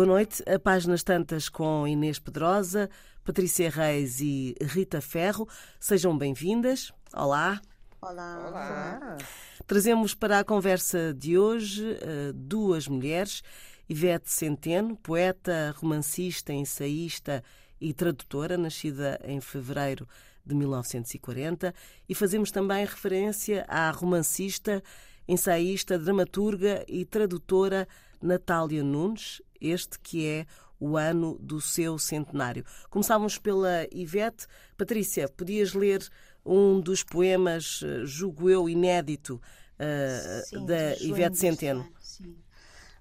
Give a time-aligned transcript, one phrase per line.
[0.00, 0.42] Boa noite.
[0.48, 2.88] A Páginas Tantas com Inês Pedrosa,
[3.22, 5.46] Patrícia Reis e Rita Ferro.
[5.78, 6.90] Sejam bem-vindas.
[7.12, 7.60] Olá.
[8.00, 8.46] Olá.
[8.48, 9.18] Olá.
[9.66, 13.42] Trazemos para a conversa de hoje eh, duas mulheres.
[13.90, 17.44] Ivete Centeno, poeta, romancista, ensaísta
[17.78, 20.08] e tradutora, nascida em fevereiro
[20.46, 21.74] de 1940,
[22.08, 24.82] e fazemos também referência à romancista,
[25.28, 27.86] ensaísta, dramaturga e tradutora
[28.22, 30.46] Natália Nunes, este que é
[30.78, 32.64] o ano do seu centenário.
[32.88, 34.46] Começávamos pela Ivete.
[34.76, 36.08] Patrícia, podias ler
[36.44, 39.34] um dos poemas, eh, julgo eu, inédito,
[39.78, 41.86] uh, Sim, da Ivete Centeno?
[42.00, 42.36] Sim.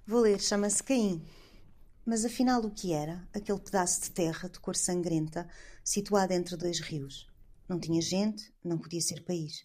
[0.06, 1.24] Vou ler, chama-se Caim.
[2.06, 5.48] Mas afinal o que era aquele pedaço de terra de cor sangrenta
[5.84, 7.28] situado entre dois rios?
[7.68, 9.64] Não tinha gente, não podia ser país.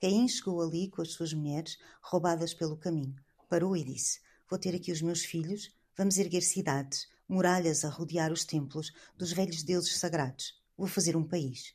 [0.00, 3.14] Caim chegou ali com as suas mulheres, roubadas pelo caminho.
[3.48, 4.20] Parou e disse:
[4.50, 9.32] Vou ter aqui os meus filhos, vamos erguer cidades, muralhas a rodear os templos dos
[9.32, 10.54] velhos deuses sagrados.
[10.76, 11.74] Vou fazer um país.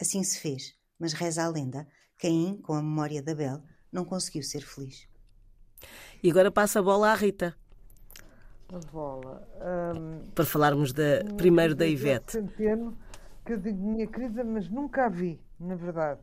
[0.00, 1.86] Assim se fez, mas reza a lenda:
[2.18, 5.08] Caim, com a memória de Abel, não conseguiu ser feliz.
[6.22, 7.56] E agora passa a bola à Rita,
[8.68, 9.48] A bola.
[9.96, 12.32] Hum, para falarmos da, primeiro da Ivete.
[12.32, 12.96] Centeno,
[13.44, 16.20] que eu digo minha querida, mas nunca a vi, na verdade.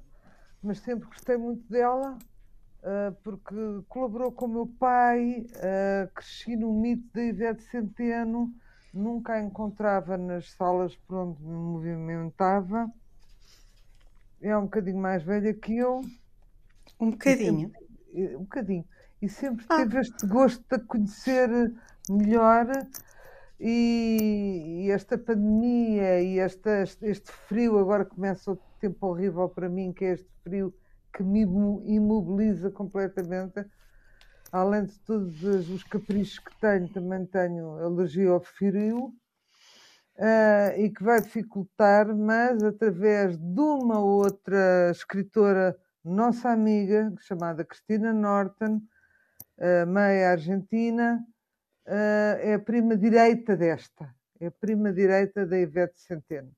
[0.61, 2.17] Mas sempre gostei muito dela,
[3.23, 3.55] porque
[3.89, 8.53] colaborou com o meu pai, ah, cresci no mito da Ivete Centeno,
[8.93, 12.91] nunca a encontrava nas salas por onde me movimentava.
[14.41, 16.02] É um bocadinho mais velha que eu.
[16.99, 17.71] Um bocadinho.
[18.13, 18.85] E- um bocadinho.
[19.21, 19.77] E sempre Ah.
[19.77, 21.49] teve este gosto de a conhecer
[22.09, 22.67] melhor
[23.59, 29.92] e, e esta pandemia e esta, este, frio, agora começa outro tempo horrível para mim,
[29.92, 30.73] que é este frio
[31.13, 33.65] que me imo- imobiliza completamente.
[34.51, 39.13] Além de todos os os caprichos que tenho, também tenho alergia ao frio.
[40.19, 48.13] ah, e que vai dificultar, mas através de uma outra escritora nossa amiga, chamada Cristina
[48.13, 48.81] Norton,
[49.57, 51.23] uh, meia argentina,
[51.85, 56.51] uh, é a prima direita desta, é a prima direita da Ivete Centeno.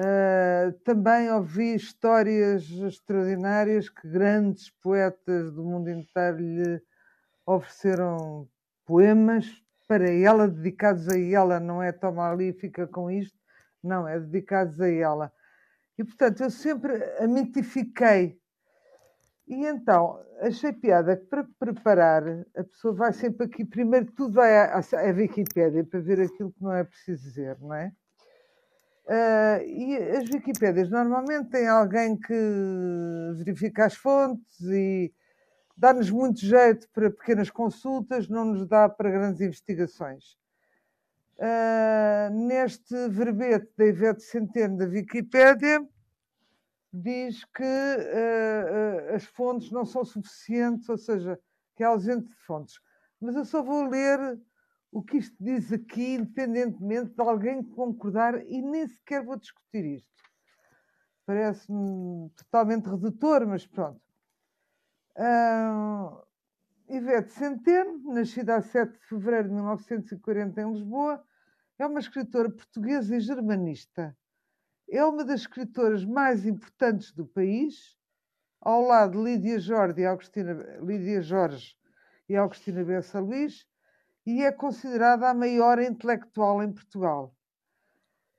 [0.00, 6.82] Uh, também ouvi histórias extraordinárias que grandes poetas do mundo inteiro lhe
[7.44, 8.48] ofereceram
[8.86, 9.46] poemas
[9.86, 13.38] para ela, dedicados a ela, não é toma ali fica com isto,
[13.82, 15.30] não, é dedicados a ela.
[15.98, 18.40] E portanto, eu sempre a mitifiquei
[19.50, 22.22] e então, achei piada que para preparar,
[22.56, 26.62] a pessoa vai sempre aqui, primeiro tudo vai à, à Wikipédia para ver aquilo que
[26.62, 27.92] não é preciso dizer, não é?
[29.12, 32.32] Ah, e as Wikipédias normalmente têm alguém que
[33.38, 35.12] verifica as fontes e
[35.76, 40.38] dá-nos muito jeito para pequenas consultas, não nos dá para grandes investigações.
[41.40, 45.84] Ah, neste verbete da Ivete Centeno da Wikipédia,
[46.92, 51.38] diz que uh, uh, as fontes não são suficientes, ou seja,
[51.76, 52.80] que é ausente de fontes.
[53.20, 54.38] Mas eu só vou ler
[54.92, 60.08] o que isto diz aqui, independentemente de alguém concordar, e nem sequer vou discutir isto.
[61.26, 64.00] Parece-me totalmente redutor, mas pronto.
[65.16, 66.22] Uh,
[66.88, 71.24] Ivete Centeno, nascida a 7 de fevereiro de 1940 em Lisboa,
[71.78, 74.16] é uma escritora portuguesa e germanista
[74.90, 77.96] é uma das escritoras mais importantes do país,
[78.60, 80.52] ao lado de Lídia Jorge e Augustina,
[80.82, 81.76] Lídia Jorge
[82.28, 83.66] e Augustina Bessa Luís,
[84.26, 87.34] e é considerada a maior intelectual em Portugal.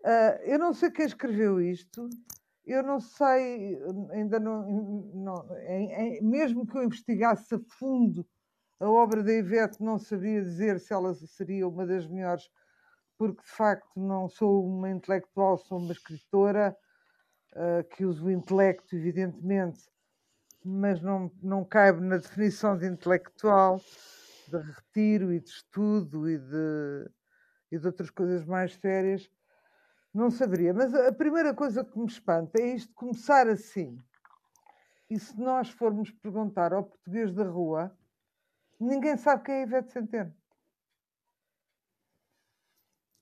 [0.01, 2.09] Uh, eu não sei quem escreveu isto,
[2.65, 3.79] eu não sei,
[4.11, 4.67] ainda não,
[5.13, 5.47] não
[6.21, 8.25] mesmo que eu investigasse a fundo
[8.79, 12.49] a obra da Ivete, não sabia dizer se ela seria uma das melhores
[13.21, 16.75] porque de facto não sou uma intelectual, sou uma escritora
[17.53, 19.79] uh, que uso o intelecto, evidentemente,
[20.65, 23.79] mas não, não caibo na definição de intelectual,
[24.51, 27.09] de retiro e de estudo e de,
[27.71, 29.29] e de outras coisas mais sérias.
[30.13, 33.97] Não saberia, mas a primeira coisa que me espanta é isto começar assim.
[35.09, 37.95] E se nós formos perguntar ao português da rua,
[38.79, 40.33] ninguém sabe quem é Ivete Centeno.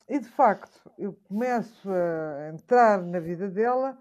[0.07, 3.95] E de facto, eu começo a entrar na vida dela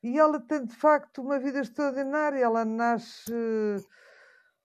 [0.00, 2.38] e ela tem de facto uma vida extraordinária.
[2.38, 3.32] Ela nasce,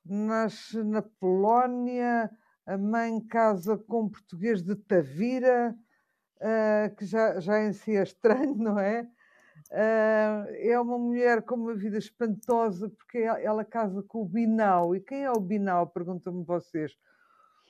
[0.06, 2.30] nasce na Polónia,
[2.66, 5.75] a mãe casa com um português de Tavira,
[6.38, 9.07] uh, que já, já em si é estranho, não é?
[9.72, 14.96] Uh, é uma mulher com uma vida espantosa porque ela, ela casa com o Binau.
[14.96, 15.88] E quem é o Binau?
[15.88, 16.98] Perguntam-me vocês.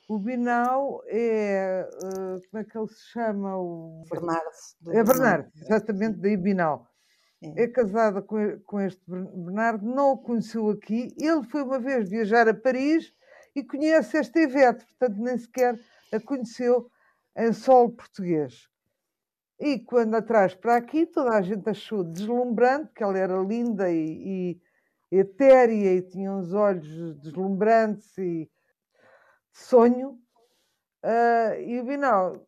[0.08, 1.88] O Binau é.
[2.02, 3.56] Uh, como é que ele se chama?
[3.56, 4.02] O...
[4.10, 4.50] Bernardo.
[4.88, 6.89] É Bernardo, exatamente, daí Binau.
[7.42, 7.62] É.
[7.62, 11.14] é casada com, este Bernardo, não o conheceu aqui.
[11.18, 13.12] Ele foi uma vez viajar a Paris
[13.54, 15.78] e conhece esta Ivete, portanto, nem sequer
[16.12, 16.90] a conheceu
[17.36, 18.68] em solo português.
[19.58, 24.58] E quando atrás para aqui, toda a gente achou deslumbrante, que ela era linda e,
[25.10, 28.50] e etérea e tinha uns olhos deslumbrantes e
[29.52, 30.18] sonho.
[31.02, 32.46] Uh, e o Binal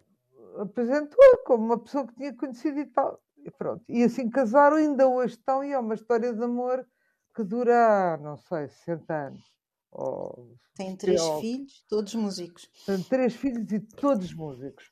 [0.59, 3.23] apresentou-a como uma pessoa que tinha conhecido e tal.
[3.45, 3.85] E pronto.
[3.89, 6.87] E assim casaram, ainda hoje estão, e é uma história de amor
[7.35, 9.53] que dura, não sei, 60 anos.
[9.91, 12.71] Ou, Tem três ou, filhos, todos músicos.
[12.87, 14.91] Tem três filhos e todos músicos.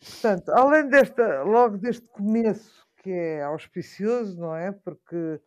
[0.00, 4.72] Portanto, além desta, logo deste começo que é auspicioso, não é?
[4.72, 5.40] Porque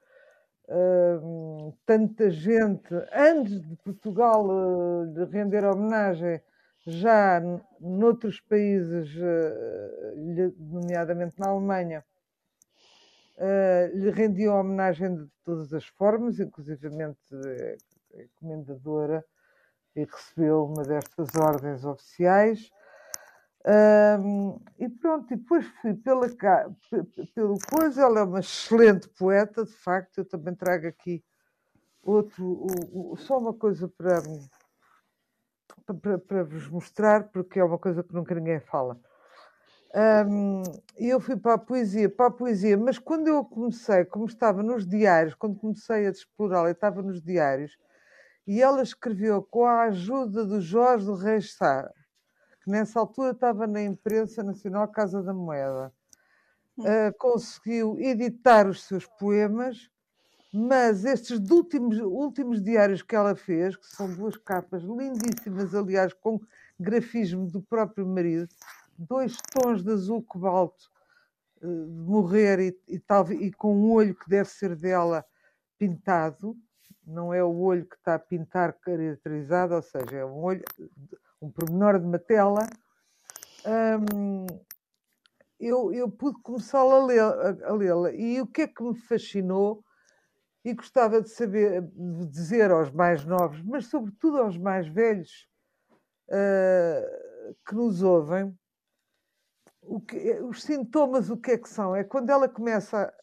[0.70, 6.42] hum, tanta gente, antes de Portugal uh, de render homenagem,
[6.86, 7.42] já
[7.80, 12.06] noutros países, uh, nomeadamente na Alemanha,
[13.38, 17.78] uh, lhe rendiam homenagem de todas as formas, inclusivamente é,
[18.14, 19.24] é comendadora
[19.96, 22.72] e recebeu uma destas ordens oficiais.
[23.68, 26.28] Um, e pronto, e depois fui pela,
[27.34, 31.24] pelo coisa, ela é uma excelente poeta, de facto, eu também trago aqui
[32.04, 34.22] outro, o, o, só uma coisa para,
[36.00, 39.00] para, para, vos mostrar, porque é uma coisa que nunca ninguém fala.
[39.96, 40.62] Um,
[40.98, 44.86] eu fui para a poesia, para a poesia, mas quando eu comecei, como estava nos
[44.86, 47.78] diários, quando comecei a explorá-la, estava nos diários,
[48.46, 51.90] e ela escreveu com a ajuda do Jorge do Reis Sá,
[52.62, 55.94] que nessa altura estava na imprensa nacional Casa da Moeda.
[56.78, 59.90] Uh, conseguiu editar os seus poemas,
[60.54, 66.42] mas estes últimos, últimos diários que ela fez, que são duas capas lindíssimas, aliás, com
[66.78, 68.50] grafismo do próprio marido,
[68.98, 70.90] dois tons de azul cobalto
[71.62, 75.26] uh, de morrer e, e, tal, e com um olho que deve ser dela
[75.78, 76.56] pintado,
[77.06, 80.64] não é o olho que está a pintar caracterizado, ou seja, é um olho
[81.42, 82.68] um pormenor de uma tela,
[84.14, 84.46] hum,
[85.60, 88.12] eu, eu pude começar a lê-la.
[88.12, 89.84] E o que é que me fascinou
[90.64, 95.48] e gostava de saber, de dizer aos mais novos, mas sobretudo aos mais velhos
[96.30, 98.58] uh, que nos ouvem,
[100.02, 101.96] que, os sintomas, o que é que são?
[101.96, 103.14] É quando ela começa,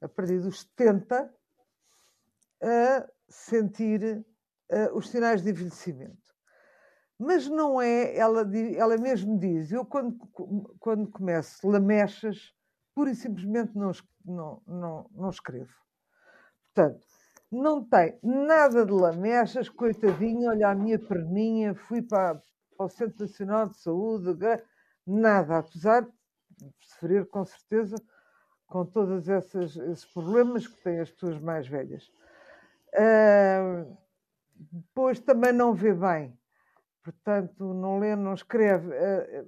[0.00, 1.32] a partir dos 70,
[2.62, 4.24] a sentir
[4.70, 6.26] uh, os sinais de envelhecimento.
[7.18, 8.44] Mas não é, ela,
[8.76, 10.18] ela mesmo diz, eu quando,
[10.78, 12.52] quando começo lamechas,
[12.94, 13.90] pura e simplesmente não,
[14.24, 15.72] não, não, não escrevo.
[16.74, 17.06] Portanto,
[17.50, 22.34] não tem nada de lamechas, coitadinha, olha a minha perninha, fui para,
[22.76, 24.34] para o Centro Nacional de Saúde,
[25.06, 27.96] nada, apesar de sofrer com certeza
[28.66, 32.10] com todos esses, esses problemas que têm as pessoas mais velhas.
[32.94, 33.96] Uh,
[34.72, 36.36] depois também não vê bem
[37.06, 38.92] portanto, não lê, não escreve.
[38.92, 39.44] Eh,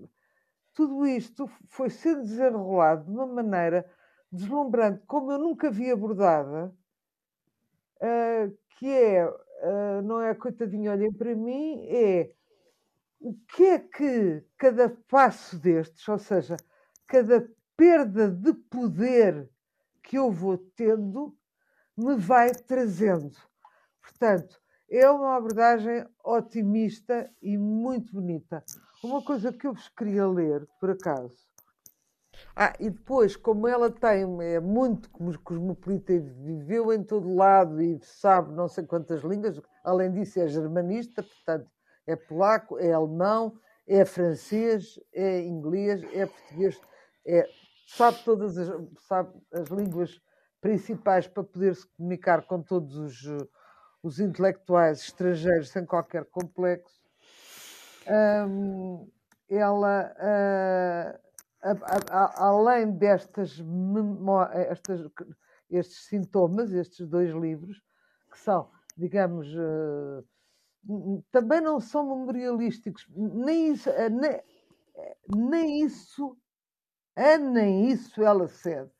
[0.74, 3.84] tudo isto foi sendo desenrolado de uma maneira
[4.30, 6.72] deslumbrante, como eu nunca vi abordada,
[8.00, 9.28] eh, que é,
[10.04, 12.32] não é coitadinho, olhem para mim, é
[13.20, 16.56] o que é que cada passo destes, ou seja,
[17.06, 19.48] cada perda de poder
[20.02, 21.36] que eu vou tendo,
[21.96, 23.36] me vai trazendo.
[24.00, 24.60] Portanto,
[24.90, 28.64] é uma abordagem otimista e muito bonita.
[29.02, 31.36] Uma coisa que eu vos queria ler, por acaso.
[32.54, 37.98] Ah, e depois, como ela tem, é muito cosmopolita e viveu em todo lado e
[38.00, 41.68] sabe não sei quantas línguas, além disso é germanista, portanto
[42.08, 46.80] é polaco, é alemão, é francês, é inglês, é português,
[47.24, 47.48] é,
[47.86, 48.68] sabe todas as,
[49.06, 50.20] sabe as línguas
[50.60, 53.48] principais para poder se comunicar com todos os
[54.02, 57.00] os intelectuais estrangeiros sem qualquer complexo,
[59.48, 61.18] ela, uh,
[61.62, 63.62] a, a, a, além destas
[64.54, 65.10] estas,
[65.70, 67.82] estes sintomas, estes dois livros,
[68.30, 70.24] que são, digamos, uh,
[71.30, 74.42] também não são memorialísticos, nem isso, uh, nem,
[75.36, 76.36] nem isso,
[77.16, 78.90] nem isso ela cede.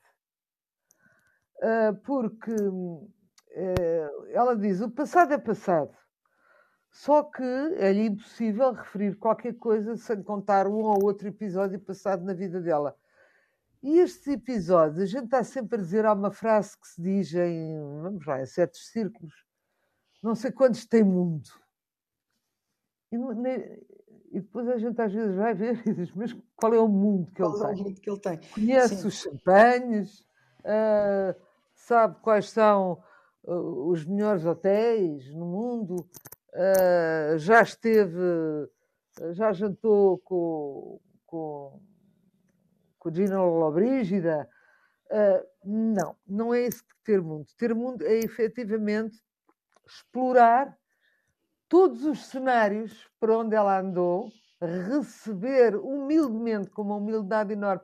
[2.05, 2.51] porque
[3.51, 5.95] eh, ela diz: o passado é passado.
[6.91, 12.33] Só que é-lhe impossível referir qualquer coisa sem contar um ou outro episódio passado na
[12.33, 12.97] vida dela.
[13.81, 17.33] E estes episódios, a gente está sempre a dizer, há uma frase que se diz
[17.33, 19.33] em, vamos lá, em certos círculos,
[20.21, 21.49] não sei quantos tem mundo.
[23.11, 27.31] E depois a gente às vezes vai ver e diz, mas qual é o mundo
[27.31, 27.83] que, ele, é tem?
[27.83, 28.39] Mundo que ele tem?
[28.53, 29.07] Conhece Sim.
[29.07, 30.19] os champanhes,
[30.59, 31.35] uh,
[31.73, 33.01] sabe quais são
[33.43, 36.07] uh, os melhores hotéis no mundo,
[36.53, 38.19] uh, já esteve,
[39.31, 41.81] já jantou com, com,
[42.99, 44.47] com Gina Lobrígida.
[45.65, 47.47] não, não é isso que ter mundo.
[47.57, 49.19] Ter mundo é efetivamente
[49.87, 50.78] explorar
[51.69, 57.83] todos os cenários por onde ela andou, receber humildemente, com uma humildade enorme,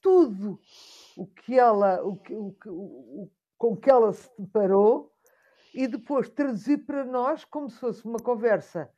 [0.00, 0.60] tudo
[1.16, 5.12] o que ela, o que, o, o, com que ela se deparou
[5.74, 8.88] e depois traduzir para nós como se fosse uma conversa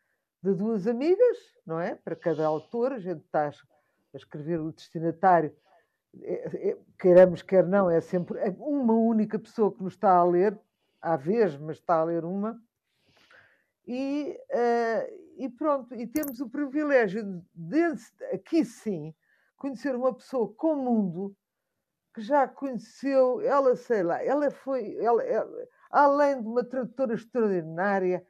[0.43, 1.95] de duas amigas, não é?
[1.95, 5.55] Para cada autor, a gente está a escrever o destinatário,
[6.23, 10.59] é, é, queiramos, quer não, é sempre uma única pessoa que nos está a ler,
[11.01, 12.61] à vez, mas está a ler uma.
[13.91, 17.83] E, uh, e pronto, e temos o privilégio de,
[18.35, 19.15] aqui sim,
[19.57, 21.37] conhecer uma pessoa com o mundo
[22.15, 28.27] que já conheceu, ela sei lá, ela foi, ela, ela além de uma tradutora extraordinária,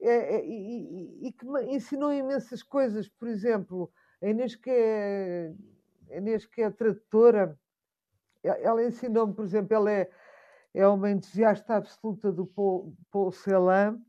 [0.00, 3.92] é, é, e, e, que me ensinou imensas coisas, por exemplo,
[4.22, 5.54] a Inês que é,
[6.10, 7.58] Inês que é tradutora,
[8.42, 10.10] ela ensinou-me, por exemplo, ela é,
[10.74, 14.00] é uma entusiasta absoluta do Paul, Paul Celan,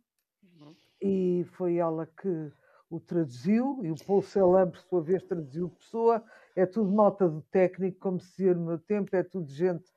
[0.41, 0.75] uhum.
[1.03, 2.51] E foi ela que
[2.89, 6.23] o traduziu, e o Paul Celan, por sua vez, traduziu Pessoa.
[6.55, 9.91] É tudo malta do técnico, como se dizia no meu tempo, é tudo gente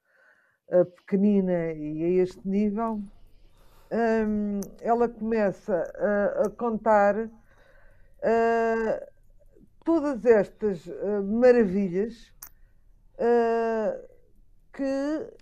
[0.69, 3.01] uh, pequenina e a este nível.
[3.93, 7.31] Um, ela começa a, a contar uh,
[9.85, 12.35] todas estas uh, maravilhas
[14.73, 15.37] que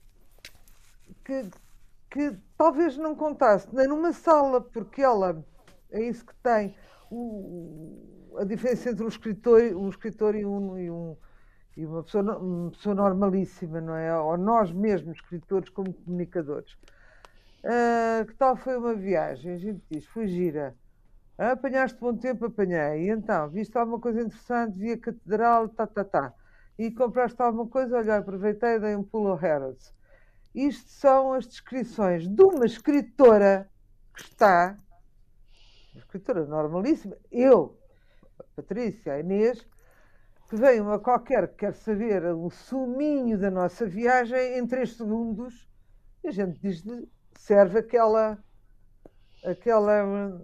[1.25, 1.51] que,
[2.11, 5.45] que talvez não contasse nem numa sala, porque ela
[5.95, 6.75] é isso que tem.
[7.11, 11.17] O, a diferença entre um escritor, um escritor e, um, e, um,
[11.77, 14.19] e uma, pessoa, uma pessoa normalíssima, não é?
[14.19, 16.73] Ou nós mesmos, escritores, como comunicadores.
[17.63, 19.53] Uh, que tal foi uma viagem?
[19.53, 20.75] A gente diz, foi gira.
[21.39, 22.47] Ah, apanhaste bom tempo?
[22.47, 23.07] Apanhei.
[23.07, 24.79] E então, viste alguma coisa interessante?
[24.79, 26.35] Vi a catedral, tá, tá, tá.
[26.79, 27.97] E compraste alguma coisa?
[27.97, 29.95] Olha, aproveitei dei um pulo ao Harrods.
[30.55, 33.69] Isto são as descrições de uma escritora
[34.15, 34.79] que está,
[35.99, 37.79] escritora normalíssima, eu,
[38.39, 39.67] a Patrícia, a Inês,
[40.49, 45.69] que vem uma qualquer que quer saber o suminho da nossa viagem em três segundos,
[46.25, 48.39] a gente diz-lhe, serve aquela,
[49.45, 50.41] aquela,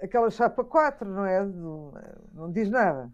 [0.00, 1.44] aquela chapa 4, não é?
[1.44, 1.92] Não,
[2.32, 3.10] não diz nada.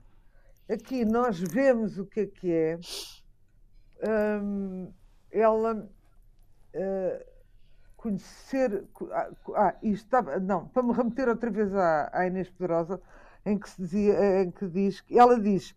[0.69, 2.78] Aqui nós vemos o que é que é.
[4.43, 4.93] Hum,
[5.31, 7.34] ela uh,
[8.04, 8.84] conhecer.
[9.11, 10.38] Ah, ah, isto estava.
[10.38, 13.00] Não, para me remeter outra vez à, à Inês Pedrosa,
[13.46, 15.02] em que, se dizia, em que diz.
[15.11, 15.75] Ela diz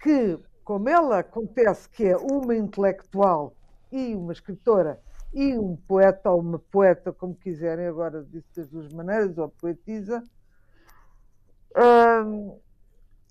[0.00, 3.56] que, como ela acontece que é uma intelectual
[3.90, 5.00] e uma escritora
[5.32, 10.22] e um poeta ou uma poeta, como quiserem, agora disse das duas maneiras, ou poetisa,
[11.76, 12.56] hum,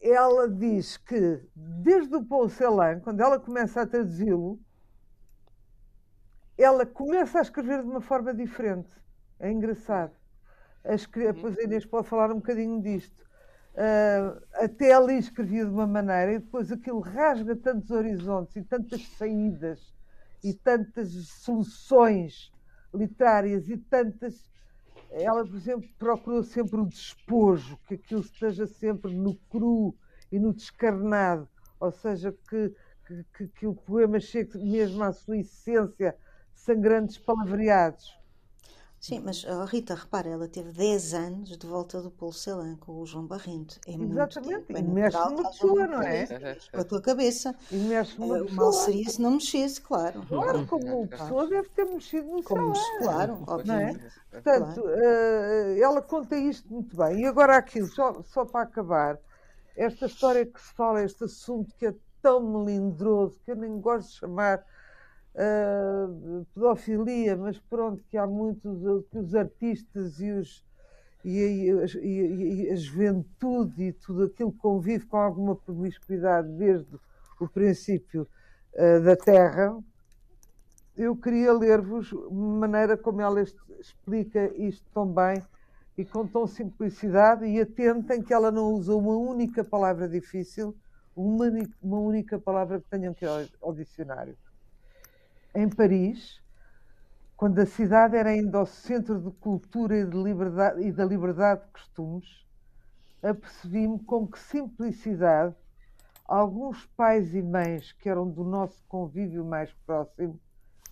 [0.02, 4.60] ela diz que desde o Paul Celan, quando ela começa a traduzi-lo,
[6.58, 8.90] ela começa a escrever de uma forma diferente.
[9.40, 10.14] É engraçado.
[10.84, 13.24] A escrever, depois a Inês pode falar um bocadinho disto.
[13.74, 19.02] Uh, até ali escrevia de uma maneira e depois aquilo rasga tantos horizontes e tantas
[19.18, 19.94] saídas
[20.44, 22.52] e tantas soluções
[22.94, 24.52] literárias e tantas.
[25.10, 29.96] Ela, por exemplo, procurou sempre o despojo, que aquilo esteja sempre no cru
[30.32, 31.48] e no descarnado,
[31.80, 32.74] ou seja, que,
[33.38, 36.16] que, que o poema chegue mesmo à sua essência
[36.56, 38.24] sem grandes palavreados.
[39.04, 43.02] Sim, mas oh, Rita, repara, ela teve 10 anos de volta do Polo Celan com
[43.02, 43.78] o João Barrento.
[43.86, 44.78] É Exatamente, muito.
[44.78, 46.26] É e mexe numa pessoa, não é?
[46.72, 47.54] Com a tua cabeça.
[47.70, 48.56] E mexe numa pessoa.
[48.56, 50.26] Mal seria se não mexesse, claro.
[50.26, 53.52] Claro, como pessoa deve ter mexido no como, Claro, é?
[53.52, 54.06] obviamente.
[54.06, 54.40] É?
[54.40, 54.98] Portanto, claro.
[54.98, 57.24] uh, ela conta isto muito bem.
[57.24, 59.20] E agora aquilo, só, só para acabar,
[59.76, 64.08] esta história que se fala, este assunto que é tão melindroso, que eu nem gosto
[64.12, 64.64] de chamar
[65.36, 70.64] uh, pedofilia, mas pronto, que há muitos que os artistas e, os,
[71.24, 76.96] e, a, e, e, a juventude e tudo aquilo convive com alguma promiscuidade desde
[77.40, 78.28] o princípio
[78.74, 79.78] uh, da Terra.
[80.96, 83.42] Eu queria ler-vos maneira como ela
[83.80, 85.42] explica isto tão bem
[85.98, 90.76] e com tão simplicidade e atentem que ela não usa uma única palavra difícil,
[91.16, 91.46] uma,
[91.82, 94.38] uma única palavra que tenham que ir ao, ao dicionário
[95.56, 96.42] em Paris,
[97.36, 101.62] quando a cidade era ainda o centro de cultura e, de liberdade, e da liberdade
[101.62, 102.46] de costumes,
[103.22, 105.56] apercebi-me com que simplicidade
[106.26, 110.40] alguns pais e mães que eram do nosso convívio mais próximo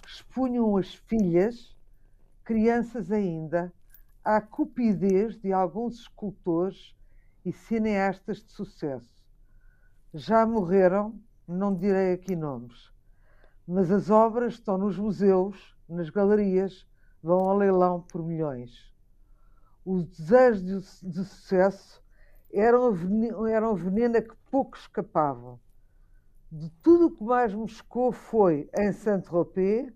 [0.06, 1.76] expunham as filhas,
[2.44, 3.74] crianças ainda,
[4.24, 6.94] à cupidez de alguns escultores
[7.46, 9.10] e cineastas de sucesso.
[10.14, 12.91] Já morreram, não direi aqui nomes,
[13.68, 16.88] mas as obras estão nos museus, nas galerias,
[17.22, 18.92] vão ao leilão por milhões.
[19.86, 20.62] Os desejos
[21.02, 22.04] de, de sucesso
[22.54, 22.94] eram,
[23.48, 25.60] eram veneno a que pouco escapavam.
[26.52, 29.94] De tudo o que mais me chocou foi em Saint-Tropez,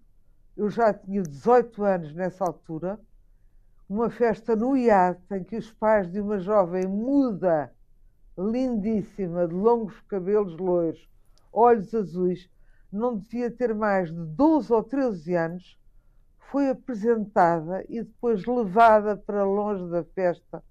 [0.55, 3.00] eu já tinha 18 anos nessa altura,
[3.89, 7.74] uma festa no iate em que os pais de uma jovem muda,
[8.38, 11.10] lindíssima, de longos cabelos loiros,
[11.51, 12.50] olhos azuis,
[12.96, 15.80] não devia ter mais de 12 ou 13 anos,
[16.38, 20.64] foi apresentada e depois levada para longe da festa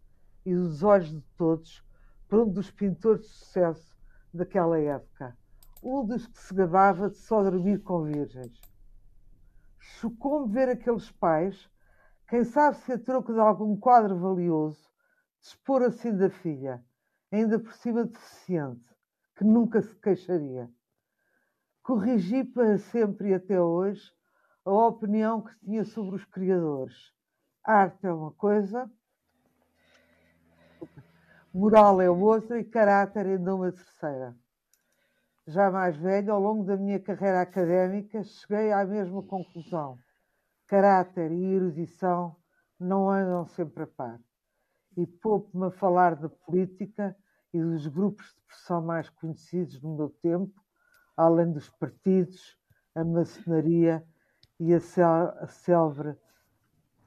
[0.44, 1.84] e dos olhos de todos
[2.28, 3.94] por um dos pintores de sucesso
[4.32, 5.36] daquela época,
[5.82, 8.60] um dos que se gabava de só dormir com virgens.
[9.78, 11.68] Chocou-me ver aqueles pais,
[12.28, 14.88] quem sabe se a troco de algum quadro valioso,
[15.40, 16.82] dispor assim da filha,
[17.30, 18.94] ainda por cima deficiente,
[19.36, 20.70] que nunca se queixaria.
[21.84, 24.10] Corrigi para sempre e até hoje
[24.64, 27.12] a opinião que tinha sobre os criadores.
[27.62, 28.90] Arte é uma coisa,
[31.52, 34.34] moral é outra e caráter ainda uma terceira.
[35.46, 39.98] Já mais velho, ao longo da minha carreira académica, cheguei à mesma conclusão.
[40.66, 42.34] Caráter e erudição
[42.80, 44.18] não andam sempre a par.
[44.96, 47.14] E poupo-me a falar da política
[47.52, 50.63] e dos grupos de pressão mais conhecidos no meu tempo,
[51.16, 52.56] além dos partidos,
[52.94, 54.04] a maçonaria
[54.58, 54.80] e a,
[55.48, 56.16] célebre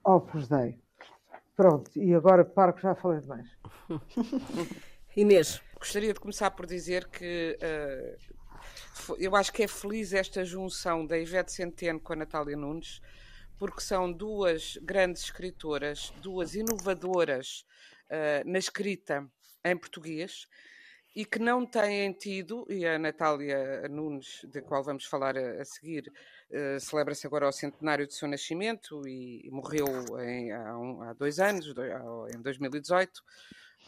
[0.03, 0.79] Opus Dei.
[1.55, 3.49] Pronto, e agora paro que já falei demais.
[5.15, 5.61] Inês.
[5.79, 11.17] Gostaria de começar por dizer que uh, eu acho que é feliz esta junção da
[11.17, 13.01] Ivete Centeno com a Natália Nunes,
[13.57, 17.65] porque são duas grandes escritoras, duas inovadoras
[18.05, 19.27] uh, na escrita
[19.63, 20.47] em português
[21.17, 25.65] e que não têm tido, e a Natália Nunes, da qual vamos falar a, a
[25.65, 26.13] seguir,
[26.51, 29.87] uh, celebra-se agora o centenário do seu nascimento e, e morreu
[30.19, 31.81] em, há, um, há, dois anos, do,
[32.31, 33.23] em 2018,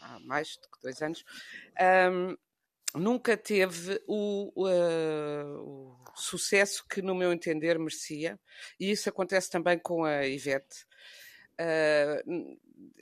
[0.00, 1.24] há mais do que dois anos.
[1.80, 2.36] Um,
[2.98, 8.40] nunca teve o, uh, o, sucesso que, no meu entender, merecia,
[8.78, 10.84] e isso acontece também com a Ivete.
[11.60, 12.58] Uh,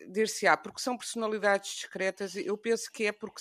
[0.09, 3.41] dir-se-á, porque são personalidades discretas, eu penso que é porque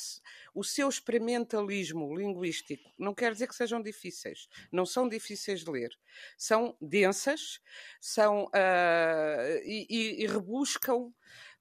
[0.54, 5.92] o seu experimentalismo linguístico não quer dizer que sejam difíceis, não são difíceis de ler,
[6.38, 7.60] são densas,
[8.00, 11.14] são uh, e, e, rebuscam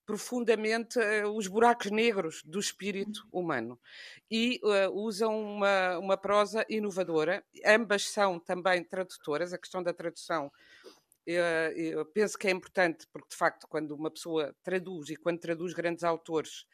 [0.05, 3.79] profundamente uh, os buracos negros do espírito humano
[4.31, 7.45] e uh, usam uma, uma prosa inovadora.
[7.65, 10.51] Ambas são também tradutoras, a questão da tradução
[11.27, 11.45] eu,
[11.77, 15.75] eu penso que é importante, porque de facto, quando uma pessoa traduz e quando traduz
[15.75, 16.67] grandes autores,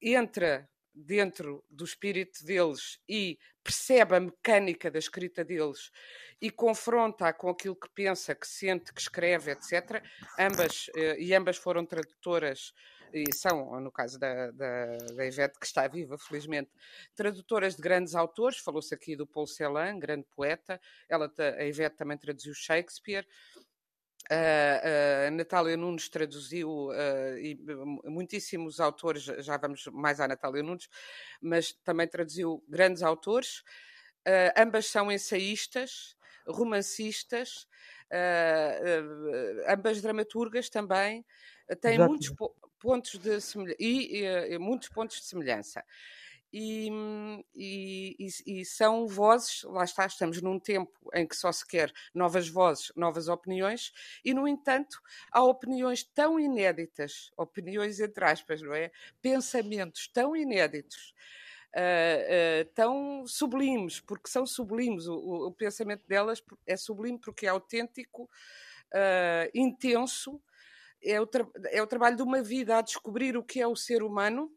[0.00, 5.90] entra dentro do espírito deles e percebe a mecânica da escrita deles
[6.40, 10.02] e confronta com aquilo que pensa, que sente, que escreve, etc.
[10.38, 12.72] Ambas, eh, e ambas foram tradutoras,
[13.14, 16.70] e são, no caso da, da, da Ivete, que está viva, felizmente,
[17.14, 18.58] tradutoras de grandes autores.
[18.58, 20.80] Falou-se aqui do Paul Celan, grande poeta.
[21.08, 23.24] Ela, a Ivete também traduziu Shakespeare.
[24.30, 27.58] A, Natália Nunes traduziu uh, e
[28.04, 30.88] muitíssimos autores, já vamos mais à Natália Nunes,
[31.40, 33.60] mas também traduziu grandes autores.
[34.26, 37.66] Uh, ambas são ensaístas, romancistas,
[38.10, 41.24] uh, ambas dramaturgas também,
[41.80, 42.08] têm Exato.
[42.08, 42.30] muitos
[42.78, 45.84] pontos de semelhança e, e, muitos pontos de semelhança
[46.56, 46.88] e,
[47.52, 52.48] e, e, são vozes, lá está, estamos num tempo em que só se quer novas
[52.48, 53.92] vozes, novas opiniões,
[54.24, 58.92] e no entanto há opiniões tão inéditas, opiniões entre aspas, não é?
[59.20, 61.12] Pensamentos tão inéditos.
[61.74, 67.46] Uh, uh, tão sublimes, porque são sublimes, o, o, o, pensamento delas é sublime porque
[67.46, 68.30] é autêntico,
[68.92, 70.40] uh, intenso,
[71.02, 71.28] é o,
[71.72, 74.56] é o trabalho de uma vida a descobrir o que é o ser humano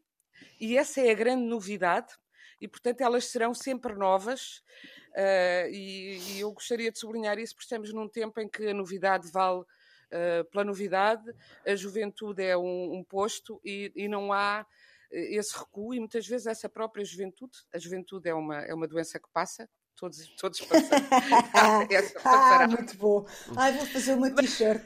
[0.60, 2.12] e essa é a grande novidade,
[2.60, 4.62] e portanto elas serão sempre novas.
[5.10, 8.74] Uh, e, e, eu gostaria de sublinhar isso, porque estamos num tempo em que a
[8.74, 11.24] novidade vale uh, pela novidade,
[11.66, 14.66] a juventude é um, um posto e, e, não há
[15.10, 18.86] eh, esse recuo, e muitas vezes essa própria juventude, a juventude é uma, é uma
[18.86, 19.68] doença que passa,
[19.98, 21.06] todos, todos passarão.
[22.24, 23.26] ah, muito bom.
[23.56, 24.82] Ai, vou fazer uma t-shirt.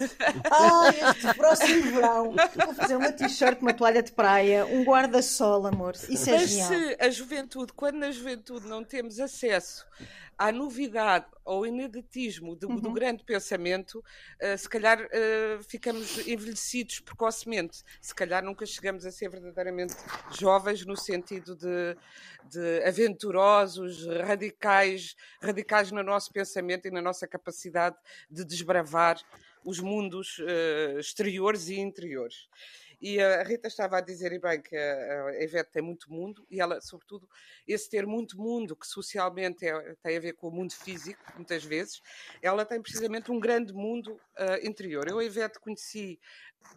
[0.51, 5.94] Ai, este próximo verão vou fazer uma t-shirt, uma toalha de praia, um guarda-sol, amor.
[6.09, 6.68] Isso é Mas genial.
[6.68, 9.85] se a juventude, quando na juventude não temos acesso
[10.38, 12.80] à novidade, ao ineditismo do, uhum.
[12.80, 17.82] do grande pensamento, uh, se calhar uh, ficamos envelhecidos precocemente.
[18.00, 19.94] Se calhar nunca chegamos a ser verdadeiramente
[20.38, 21.96] jovens no sentido de,
[22.44, 27.96] de aventurosos, radicais, radicais no nosso pensamento e na nossa capacidade
[28.30, 29.20] de desbravar
[29.64, 32.48] os mundos uh, exteriores e interiores.
[33.02, 36.60] E a Rita estava a dizer, e bem, que a Ivete tem muito mundo, e
[36.60, 37.28] ela, sobretudo,
[37.66, 41.64] esse ter muito mundo, que socialmente é, tem a ver com o mundo físico, muitas
[41.64, 42.00] vezes,
[42.40, 45.08] ela tem precisamente um grande mundo uh, interior.
[45.08, 46.20] Eu, a Ivete, conheci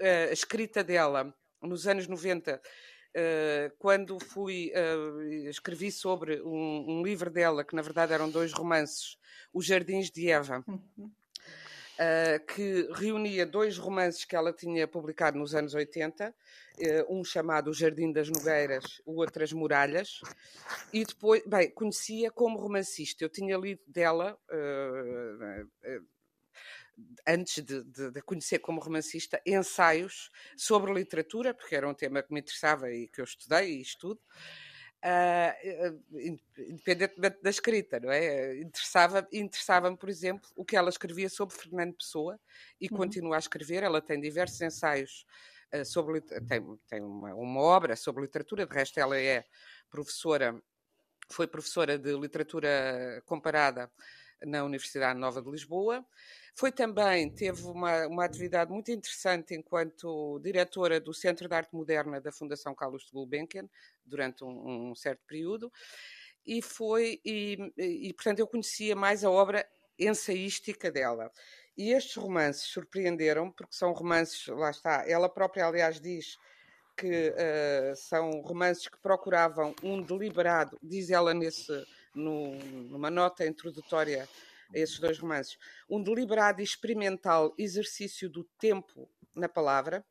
[0.02, 2.60] uh, a escrita dela nos anos 90.
[2.60, 8.52] Uh, quando fui uh, escrevi sobre um, um, livro dela que na verdade eram dois
[8.52, 9.18] romances,
[9.54, 11.12] Os Jardins de Eva, uhum
[11.96, 16.34] uh, que reunia dois romances que ela tinha publicado nos anos 80, uh,
[16.80, 20.22] eh, um chamado O Jardim das Nogueiras, o outro As Muralhas,
[20.94, 23.24] e depois, bem, conhecia como romancista.
[23.24, 24.38] Eu tinha lido dela.
[24.50, 26.06] Uh,
[27.28, 32.34] antes de, de, de, conhecer como romancista, ensaios sobre literatura, porque era um tema que
[32.34, 34.22] me interessava e que eu estudei e estudo,
[35.06, 36.04] uh,
[36.70, 38.60] independentemente da escrita, não é?
[38.60, 42.40] Interessava-me, interessava por exemplo, o que ela escrevia sobre Fernando Pessoa
[42.82, 42.98] e uhum.
[42.98, 43.84] continua a escrever.
[43.84, 45.26] Ela tem diversos ensaios
[45.74, 46.22] uh, sobre.
[46.22, 49.46] tem, tem uma, uma obra sobre literatura, de resto, ela é
[49.90, 50.60] professora,
[51.30, 53.92] foi professora de literatura comparada
[54.44, 56.06] na Universidade Nova de Lisboa.
[56.56, 62.22] Foi também, teve uma, uma atividade muito interessante enquanto diretora do Centro de Arte Moderna
[62.22, 63.68] da Fundação Carlos de Gulbenkian,
[64.06, 65.72] durante um, um certo período,
[66.46, 69.68] e foi, e, e portanto eu conhecia mais a obra
[70.00, 71.32] ensaística dela.
[71.78, 76.38] E estes romances surpreenderam, porque são romances, lá está, ela própria, aliás, diz
[76.96, 81.74] que uh, são romances que procuravam um deliberado, diz ela nesse,
[82.16, 82.56] no,
[82.90, 84.28] numa nota introdutória
[84.74, 85.58] a esses dois romances,
[85.90, 90.04] um deliberado e experimental exercício do tempo na palavra.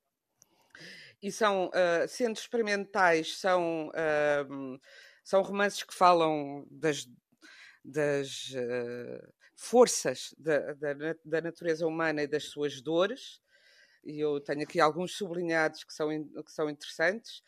[1.23, 4.81] E são, uh, sendo experimentais, são, uh,
[5.23, 7.09] são romances que falam das,
[7.83, 13.41] das uh, forças da, da, da, natureza humana e das suas dores.
[14.05, 17.43] E eu tenho aqui alguns sublinhados que são, que são interessantes.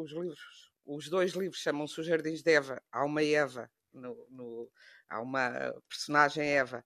[0.00, 2.82] os livros, os dois livros chamam-se Os Jardins de Eva.
[2.90, 4.70] Há uma Eva no, no,
[5.08, 6.84] há uma personagem Eva,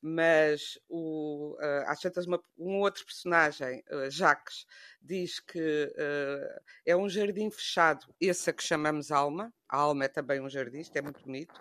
[0.00, 4.66] mas o, uh, às tantas uma, um outro personagem, uh, Jacques,
[5.00, 10.08] diz que uh, é um jardim fechado, esse a que chamamos alma, a alma é
[10.08, 11.54] também um jardim, isto é muito bonito,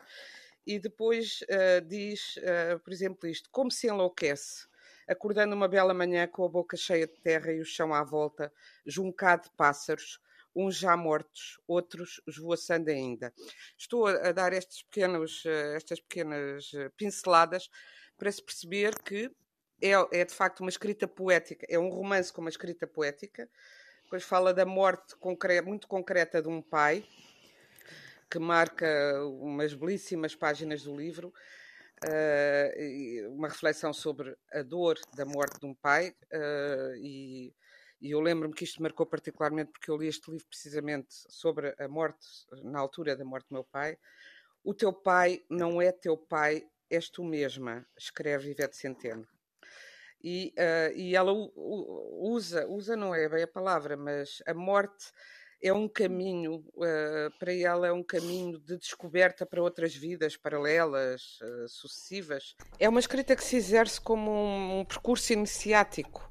[0.65, 2.35] e depois uh, diz,
[2.83, 4.67] por exemplo, isto, como se enlouquece,
[5.07, 8.51] acordando uma bela manhã com a boca cheia de terra e o chão à volta,
[8.85, 10.19] juncado de pássaros,
[10.57, 13.31] uns já mortos, outros esvoaçando ainda.
[13.77, 17.69] Estou a, dar estes pequenos, eh, estas pequenas eh, pinceladas
[18.17, 19.31] para se perceber que
[19.79, 23.47] é, é, de facto uma escrita poética, é um romance com uma escrita poética,
[24.03, 25.15] depois fala da morte
[25.63, 27.05] muito concreta de um pai,
[28.29, 28.87] que marca
[29.25, 31.31] umas belíssimas páginas do livro,
[32.03, 37.53] uh, uma reflexão sobre a dor da morte de um pai uh, e
[37.99, 41.88] e eu lembro-me que isto marcou particularmente porque eu li este livro precisamente sobre a
[41.88, 42.27] morte,
[42.63, 43.97] na altura da morte do meu pai.
[44.63, 49.27] O teu pai não é teu pai, és tu mesma, escreve Ivete Centeno.
[50.23, 55.12] E, uh, e ela usa, usa não é bem a palavra, mas a morte
[55.62, 61.39] é um caminho, uh, para ela é um caminho de descoberta para outras vidas paralelas,
[61.41, 62.55] uh, sucessivas.
[62.79, 66.29] É uma escrita que se exerce como um, um percurso iniciático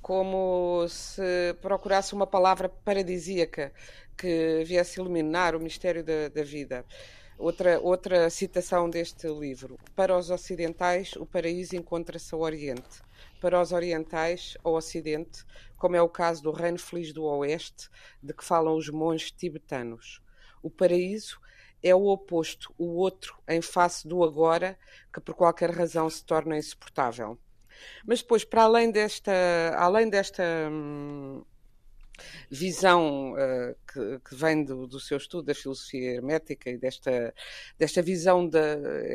[0.00, 3.72] como se procurasse uma palavra paradisíaca
[4.16, 6.84] que viesse iluminar o mistério da, da vida.
[7.38, 9.78] Outra, outra citação deste livro.
[9.94, 13.00] Para os ocidentais, o paraíso encontra-se ao Oriente.
[13.40, 15.44] Para os orientais, ao Ocidente,
[15.76, 17.88] como é o caso do Reino Feliz do Oeste,
[18.20, 20.20] de que falam os monges tibetanos.
[20.60, 21.40] O paraíso
[21.80, 24.76] é o oposto, o outro, em face do agora,
[25.12, 27.38] que por qualquer razão se torna insuportável.
[28.06, 29.32] Mas depois, para além desta,
[29.76, 31.42] além desta hum,
[32.50, 37.34] visão uh, que, que, vem do, do, seu estudo da filosofia hermética e desta,
[37.78, 38.58] desta visão de,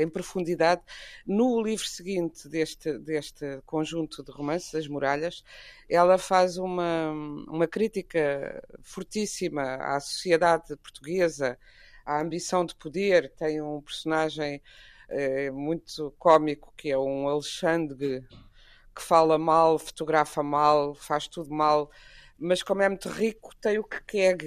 [0.02, 0.82] em profundidade,
[1.26, 5.44] no livro seguinte deste, deste conjunto de romances, As Muralhas,
[5.90, 7.12] ela faz uma,
[7.48, 11.58] uma crítica fortíssima à sociedade portuguesa,
[12.06, 14.62] a ambição de poder, tem um personagem
[15.10, 18.26] é, muito cômico que é um Alexandre
[18.94, 21.90] que fala mal, fotografa mal, faz tudo mal,
[22.38, 24.38] mas como é muito rico, tem o que quer.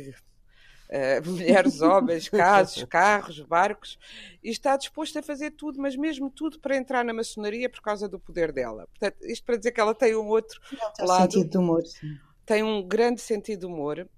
[0.89, 3.99] Uh, mulheres, homens, casos, carros, barcos,
[4.43, 8.09] e está disposto a fazer tudo, mas mesmo tudo para entrar na maçonaria por causa
[8.09, 8.87] do poder dela.
[8.87, 11.33] Portanto, isto para dizer que ela tem um outro Não, lado.
[11.33, 11.83] sentido de humor.
[11.85, 12.19] Sim.
[12.45, 14.09] Tem um grande sentido de humor.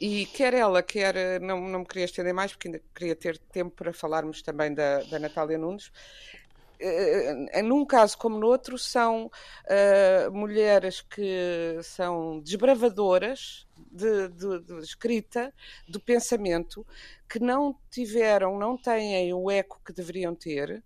[0.00, 1.38] E quer ela, quer.
[1.42, 5.02] Não, não me queria estender mais, porque ainda queria ter tempo para falarmos também da,
[5.02, 5.92] da Natália Nunes.
[6.82, 14.78] Uh, num caso como no outro, são uh, mulheres que são desbravadoras de, de, de,
[14.80, 15.52] escrita,
[15.88, 16.86] do pensamento,
[17.28, 20.82] que não tiveram, não têm o eco que deveriam ter.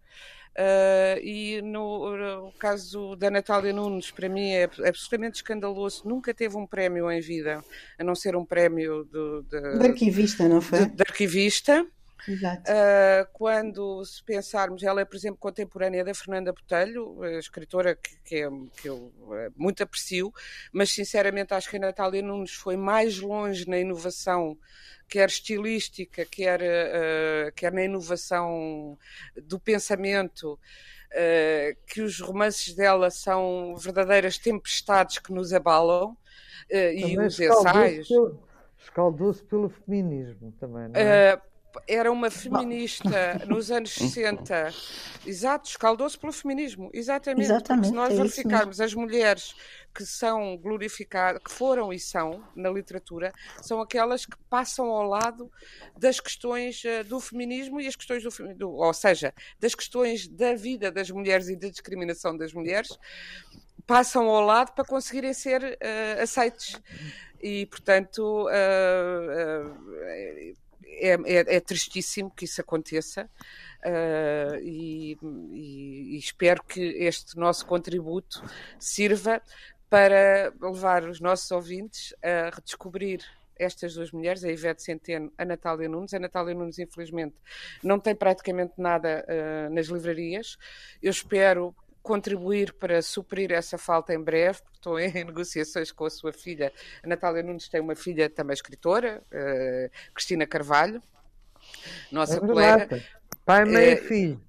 [0.56, 6.08] Uh, e no, no, caso da Natália Nunes, para mim é absolutamente escandaloso.
[6.08, 7.64] Nunca teve um prémio em vida,
[7.98, 10.86] a não ser um prémio de, de, de arquivista, não foi?
[10.86, 11.84] De, de arquivista.
[12.28, 18.36] Uh, quando se pensarmos, ela é, por exemplo, contemporânea da Fernanda Botelho, escritora que, que,
[18.36, 18.48] é,
[18.80, 20.32] que, eu eh, muito aprecio,
[20.72, 24.56] mas sinceramente acho que a Natália Nunes foi mais longe na inovação,
[25.08, 28.98] quer estilística, quer, uh, quer na inovação
[29.36, 30.58] do pensamento.
[31.12, 36.16] Uh, que os romances dela são verdadeiras tempestades que nos abalam
[36.68, 38.08] e os ensaios.
[38.76, 41.40] Escaldou-se pelo feminismo também, não é?
[41.86, 44.72] Era uma feminista nos anos 60.
[45.26, 46.90] Exato, escaldou-se pelo feminismo.
[46.92, 47.44] Exatamente.
[47.44, 49.54] Exatamente se nós é verificarmos as mulheres
[49.94, 53.32] que são glorificadas, que foram e são na literatura,
[53.62, 55.50] são aquelas que passam ao lado
[55.96, 60.54] das questões uh, do feminismo e as questões do, do, ou seja, das questões da
[60.54, 62.98] vida das mulheres e da discriminação das mulheres,
[63.86, 66.80] passam ao lado para conseguirem ser uh, aceites.
[67.40, 70.56] E, portanto, uh,
[70.98, 73.28] é, é, é, tristíssimo que isso aconteça
[73.84, 75.16] uh, e,
[75.52, 78.42] e, e, espero que este nosso contributo
[78.78, 79.42] sirva
[79.88, 83.20] para levar os nossos ouvintes a redescobrir
[83.56, 86.12] estas duas mulheres, a Ivete Centeno, a Natália Nunes.
[86.14, 87.36] A Natália Nunes, infelizmente,
[87.82, 90.56] não tem praticamente nada uh, nas livrarias.
[91.02, 91.74] Eu espero
[92.04, 96.70] contribuir para suprir essa falta em breve, porque estou em negociações com a sua filha.
[97.02, 101.02] A Natália Nunes tem uma filha também escritora, uh, Cristina Carvalho,
[102.12, 103.02] nossa é colega.
[103.44, 104.40] Pai, mãe e é, filho.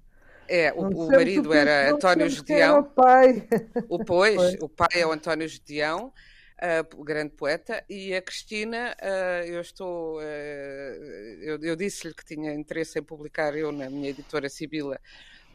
[0.48, 2.80] É, o, o marido era António Gedeão.
[2.80, 3.48] O pai.
[3.88, 6.12] O pois, o pai é o António Gedeão.
[6.56, 12.54] Uh, grande poeta, e a Cristina, uh, eu estou, uh, eu, eu disse-lhe que tinha
[12.54, 14.98] interesse em publicar eu na minha editora Sibila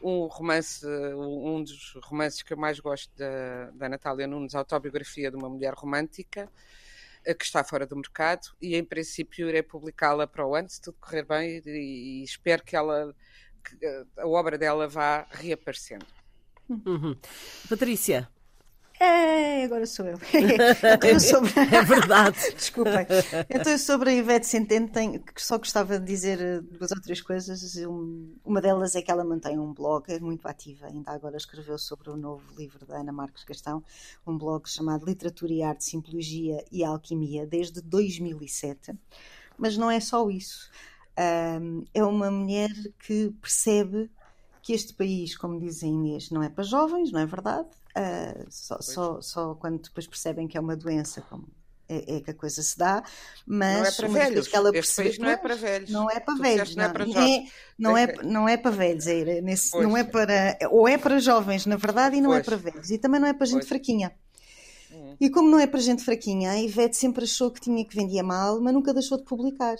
[0.02, 5.36] um romance, um dos romances que eu mais gosto da, da Natália Nunes, autobiografia de
[5.36, 6.50] uma mulher romântica,
[7.24, 10.80] eh, que está fora do mercado, e em princípio irei publicá-la para o ano, se
[10.80, 13.14] tudo correr bem, e, e espero que ela
[13.62, 13.86] que
[14.18, 16.06] a obra dela vá reaparecendo.
[16.68, 17.16] Uhum.
[17.68, 18.28] Patrícia,
[19.02, 20.18] é, agora sou eu.
[21.20, 21.50] sobre...
[21.74, 22.38] É verdade.
[22.54, 23.06] Desculpem.
[23.50, 25.22] Então, sobre a Ivete Centeno, tenho...
[25.36, 27.76] só gostava de dizer eh, duas ou três coisas.
[28.44, 30.86] Uma delas é que ela mantém um blog, é muito ativa.
[30.86, 33.82] Ainda agora escreveu sobre o novo livro da Ana Marques Gastão,
[34.26, 38.92] um blog chamado Literatura e Arte, Simbologia e Alquimia, desde 2007.
[39.58, 40.70] Mas não é só isso.
[41.94, 44.10] é uma mulher que percebe
[44.62, 47.68] que este país, como diz a Inês, não é para jovens, não é verdade?
[47.96, 51.48] Uh, só, só, só, quando depois percebem que é uma doença, como
[51.88, 53.02] é, é que a coisa se dá,
[53.44, 54.48] mas não é para velhos.
[54.48, 55.90] Que ela percebe, não é para velhos.
[55.90, 57.44] Não é para velhos, não, não, é para é,
[57.76, 61.66] não, é, não é para velhos, é, nesse, não é para ou é para jovens,
[61.66, 62.46] na verdade, e não é pois.
[62.46, 63.68] é para velhos, e também não é para gente pois.
[63.68, 64.14] fraquinha.
[64.92, 65.16] Hum.
[65.20, 68.22] E como não é para gente fraquinha, a Ivete sempre achou que tinha que vendia
[68.22, 69.76] mal, mas nunca deixou de publicar.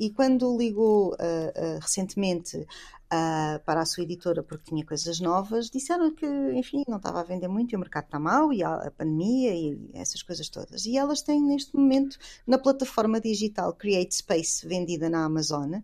[0.00, 2.66] E quando ligou uh, uh, recentemente
[3.12, 7.24] uh, para a sua editora porque tinha coisas novas, disseram que, enfim, não estava a
[7.24, 10.86] vender muito e o mercado está mau e a, pandemia e essas coisas todas.
[10.86, 15.74] E elas têm neste momento na plataforma digital Create Space, vendida na Amazon,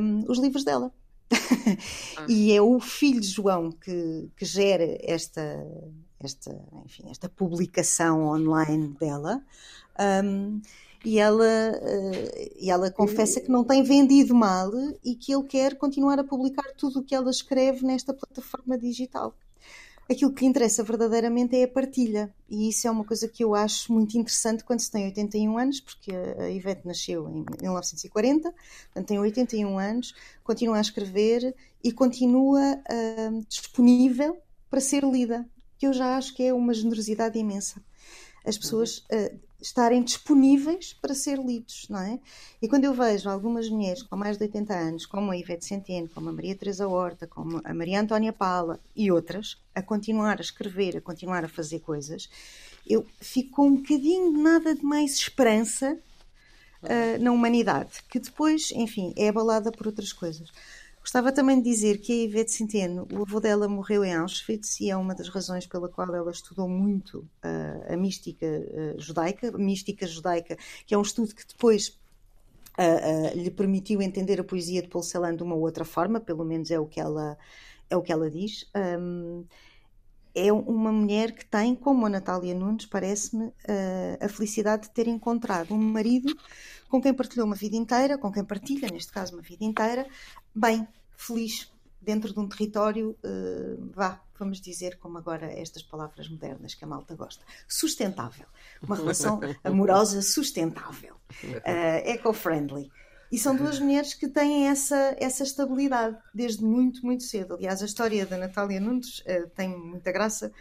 [0.00, 0.92] um, os livros dela.
[2.16, 2.26] Ah.
[2.28, 5.64] e é o filho João que, que gera esta,
[6.20, 9.42] esta, enfim, esta publicação online dela.
[10.24, 10.60] Um,
[11.04, 14.70] e ela, uh, e ela confessa que não tem vendido mal
[15.04, 19.34] e que ele quer continuar a publicar tudo o que ela escreve nesta plataforma digital.
[20.10, 23.54] Aquilo que lhe interessa verdadeiramente é a partilha, e isso é uma coisa que eu
[23.54, 29.06] acho muito interessante quando se tem 81 anos, porque a Ivete nasceu em 1940, portanto
[29.06, 34.36] tem 81 anos, continua a escrever e continua uh, disponível
[34.68, 37.82] para ser lida, que eu já acho que é uma generosidade imensa.
[38.44, 42.18] As pessoas uh, estarem disponíveis para ser lidos, não é?
[42.60, 46.08] E quando eu vejo algumas mulheres com mais de 80 anos, como a Ivete Centeno,
[46.08, 50.42] como a Maria Teresa Horta, como a Maria Antónia Paula e outras, a continuar a
[50.42, 52.28] escrever, a continuar a fazer coisas,
[52.86, 55.98] eu fico com um bocadinho nada de mais esperança
[56.82, 60.50] uh, na humanidade, que depois, enfim, é abalada por outras coisas.
[61.02, 64.88] Gostava também de dizer que a Ivete Centeno, o avô dela morreu em Auschwitz e
[64.88, 69.58] é uma das razões pela qual ela estudou muito uh, a mística uh, judaica, a
[69.58, 71.98] mística judaica, que é um estudo que depois
[72.78, 76.70] uh, lhe permitiu entender a poesia de Paul Celan de uma outra forma, pelo menos
[76.70, 77.36] é o que ela,
[77.90, 78.70] é o que ela diz.
[78.72, 79.44] Um,
[80.34, 83.52] é uma mulher que tem, como a Natália Nunes, parece-me,
[84.20, 86.34] a felicidade de ter encontrado um marido
[86.88, 90.06] com quem partilhou uma vida inteira, com quem partilha, neste caso, uma vida inteira,
[90.54, 96.74] bem, feliz, dentro de um território, uh, vá, vamos dizer, como agora estas palavras modernas
[96.74, 98.46] que a malta gosta, sustentável.
[98.82, 101.60] Uma relação amorosa sustentável, uh,
[102.04, 102.90] eco-friendly.
[103.32, 107.54] E são duas mulheres que têm essa, essa estabilidade desde muito, muito cedo.
[107.54, 110.52] Aliás, a história da Natália Nunes uh, tem muita graça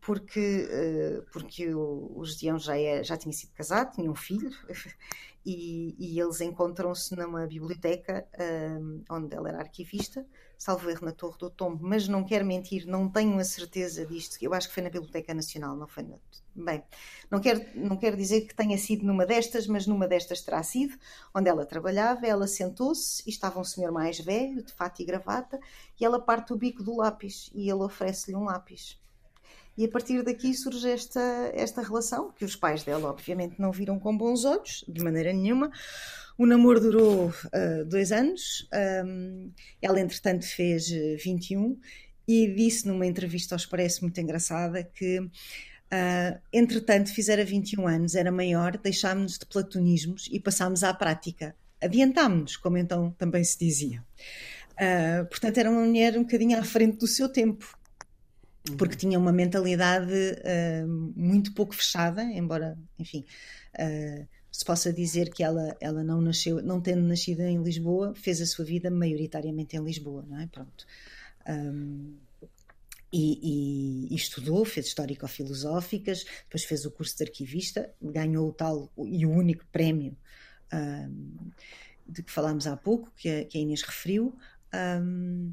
[0.00, 4.52] porque, uh, porque o, o já, é, já tinha sido casado, tinha um filho,
[5.44, 8.26] e, e eles encontram-se numa biblioteca
[8.80, 10.24] um, onde ela era arquivista,
[10.56, 14.38] salvo erro na Torre do Tombo, mas não quero mentir, não tenho a certeza disto,
[14.40, 16.16] eu acho que foi na Biblioteca Nacional, não foi na...
[16.54, 16.84] Bem,
[17.30, 20.96] não quero, não quero dizer que tenha sido numa destas, mas numa destas terá sido,
[21.34, 25.58] onde ela trabalhava, ela sentou-se e estava um senhor mais velho, de fato e gravata,
[25.98, 29.01] e ela parte o bico do lápis e ele oferece-lhe um lápis.
[29.76, 31.20] E a partir daqui surge esta,
[31.54, 35.70] esta relação, que os pais dela, obviamente, não viram com bons olhos, de maneira nenhuma.
[36.36, 38.68] O namoro durou uh, dois anos.
[39.04, 41.78] Um, ela, entretanto, fez 21
[42.28, 48.30] e disse numa entrevista ao Expresso muito engraçada que, uh, entretanto, fizera 21 anos, era
[48.30, 51.56] maior, deixámos-nos de platonismos e passámos à prática.
[51.80, 54.04] Adiantámos-nos, como então também se dizia.
[54.72, 57.76] Uh, portanto, era uma mulher um bocadinho à frente do seu tempo
[58.76, 63.24] porque tinha uma mentalidade uh, muito pouco fechada, embora, enfim,
[63.74, 68.40] uh, se possa dizer que ela, ela não nasceu, não tendo nascido em Lisboa, fez
[68.40, 70.46] a sua vida maioritariamente em Lisboa, não é?
[70.46, 70.86] Pronto.
[71.48, 72.14] Um,
[73.12, 78.90] e, e, e, estudou, fez histórico-filosóficas, depois fez o curso de arquivista, ganhou o tal
[79.04, 80.16] e o único prémio
[80.72, 81.50] um,
[82.06, 84.34] de que falámos há pouco, que a, que a Inês referiu.
[84.74, 85.52] Um,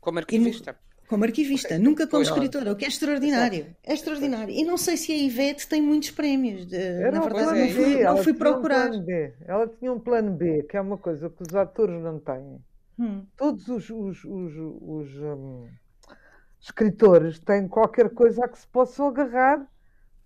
[0.00, 0.78] Como arquivista.
[0.78, 3.66] E, como arquivista, nunca como escritora, o que é extraordinário.
[3.84, 4.54] É extraordinário.
[4.54, 6.66] E não sei se a Ivete tem muitos prémios.
[6.66, 8.90] De, na verdade, não fui, não fui procurar.
[8.90, 9.04] Um
[9.46, 12.58] ela tinha um plano B, que é uma coisa que os atores não têm.
[12.98, 13.24] Hum.
[13.36, 15.66] Todos os, os, os, os um,
[16.60, 19.66] escritores têm qualquer coisa a que se possam agarrar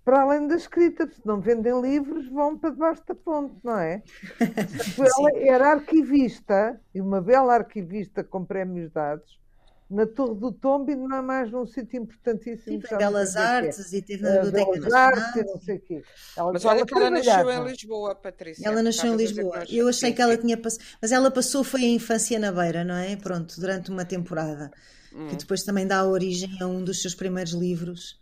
[0.06, 4.04] para além da escrita, se não vendem livros, vão para debaixo da ponte, não é?
[5.18, 9.40] ela era arquivista, e uma bela arquivista com prémios dados,
[9.88, 12.80] na Torre do Tombo e não é mais num sítio importantíssimo.
[12.80, 15.54] Tive em Belas Artes e tive na Biblioteca Nacional.
[15.54, 16.02] não sei o quê.
[16.36, 18.66] Ela, mas olha ela que ela nasceu em Lisboa, Patrícia.
[18.66, 19.64] Ela nasceu em Lisboa.
[19.70, 20.82] Eu achei que ela tinha passado...
[21.00, 23.14] Mas ela passou, foi a infância na beira, não é?
[23.16, 24.70] Pronto, durante uma temporada.
[25.14, 25.28] Hum.
[25.28, 28.18] Que depois também dá origem a um dos seus primeiros livros.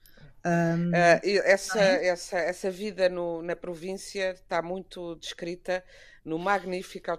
[0.46, 2.08] Um, uh, essa, é?
[2.08, 5.82] essa, essa vida no, na província está muito descrita
[6.24, 7.10] no magnífico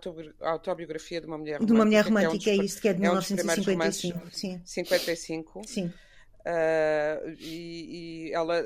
[0.41, 1.73] autobiografia de uma mulher romântica.
[1.73, 4.17] De uma mulher romântica, é, um dos, é, isso, que é de é 1955.
[4.17, 4.61] Um sim.
[4.63, 5.61] 55.
[5.65, 5.93] Sim.
[6.45, 8.63] Uh, e, e, ela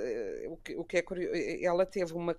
[0.50, 2.36] o que, o que, é curioso, ela teve uma,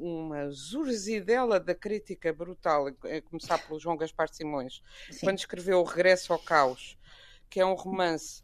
[0.00, 5.26] uma zurzidela da crítica brutal, a começar pelo João Gaspar Simões, Sim.
[5.26, 6.96] quando escreveu O Regresso ao Caos,
[7.50, 8.43] que é um romance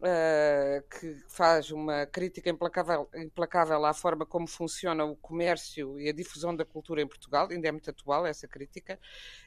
[0.00, 6.12] Uh, que faz uma crítica implacável, implacável à forma como funciona o comércio e a
[6.12, 8.98] difusão da cultura em Portugal, ainda é muito atual essa crítica,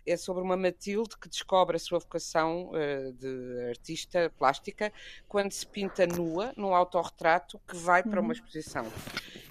[0.06, 4.94] é sobre uma Matilde que descobre a sua vocação uh, de artista plástica
[5.28, 8.34] quando se pinta nua num autorretrato que vai para uma uhum.
[8.34, 8.86] exposição.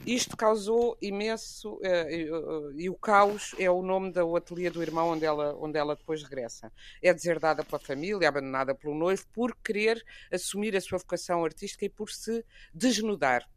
[0.06, 5.24] Isto causou imenso, uh, e o caos é o nome do ateliê do irmão onde
[5.24, 6.72] ela, onde ela depois regressa.
[7.00, 11.84] É deserdada pela família, abandonada pelo noivo, por querer assumir a sua sua vocação artística
[11.84, 13.48] e por se desnudar.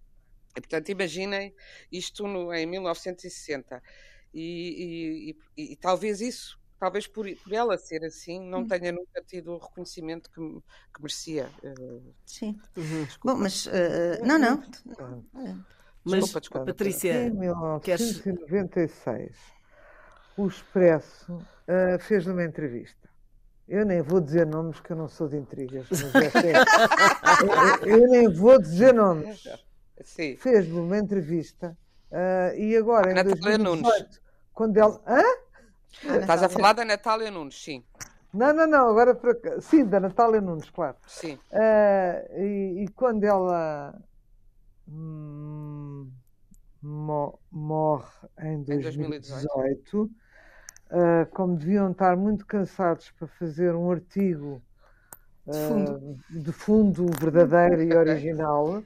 [0.56, 1.56] E, portanto, imaginem
[1.92, 3.82] isto no, em 1960.
[4.34, 8.68] E, e, e, e, talvez isso, talvez por, por, ela ser assim, não hum.
[8.68, 10.40] tenha nunca tido o reconhecimento que,
[10.94, 11.50] que merecia.
[11.64, 12.60] Eh, Sim.
[12.76, 13.08] Uhum.
[13.24, 13.66] Bom, mas.
[13.66, 14.64] Uh, não, não.
[16.04, 16.66] Mas, desculpa, desculpa.
[16.66, 19.38] Patrícia, em 1996,
[20.38, 23.05] o Expresso uh, fez uma entrevista
[23.68, 25.88] eu nem vou dizer nomes que eu não sou de intrigas.
[26.16, 27.88] É...
[27.88, 29.48] eu, eu, nem vou dizer nomes.
[30.38, 31.78] Fez-me uma entrevista
[32.12, 34.22] Uh, e agora, em Natália 2018, Nunes.
[34.54, 35.02] quando ela.
[35.06, 35.22] Hã?
[36.08, 37.84] Ah, Estás a falar da Natália Nunes, sim.
[38.34, 39.60] Não, não, não, agora para.
[39.60, 40.96] Sim, da Natália Nunes, claro.
[41.08, 41.38] Sim.
[41.52, 44.00] Uh, e, e quando ela
[44.88, 46.10] hum,
[46.82, 48.08] mo- morre
[48.40, 49.10] em 2018.
[49.10, 50.12] 2018,
[50.92, 54.62] uh, como deviam estar muito cansados para fazer um artigo
[55.46, 56.20] De uh, fundo.
[56.30, 58.84] de fundo verdadeiro e original, uh,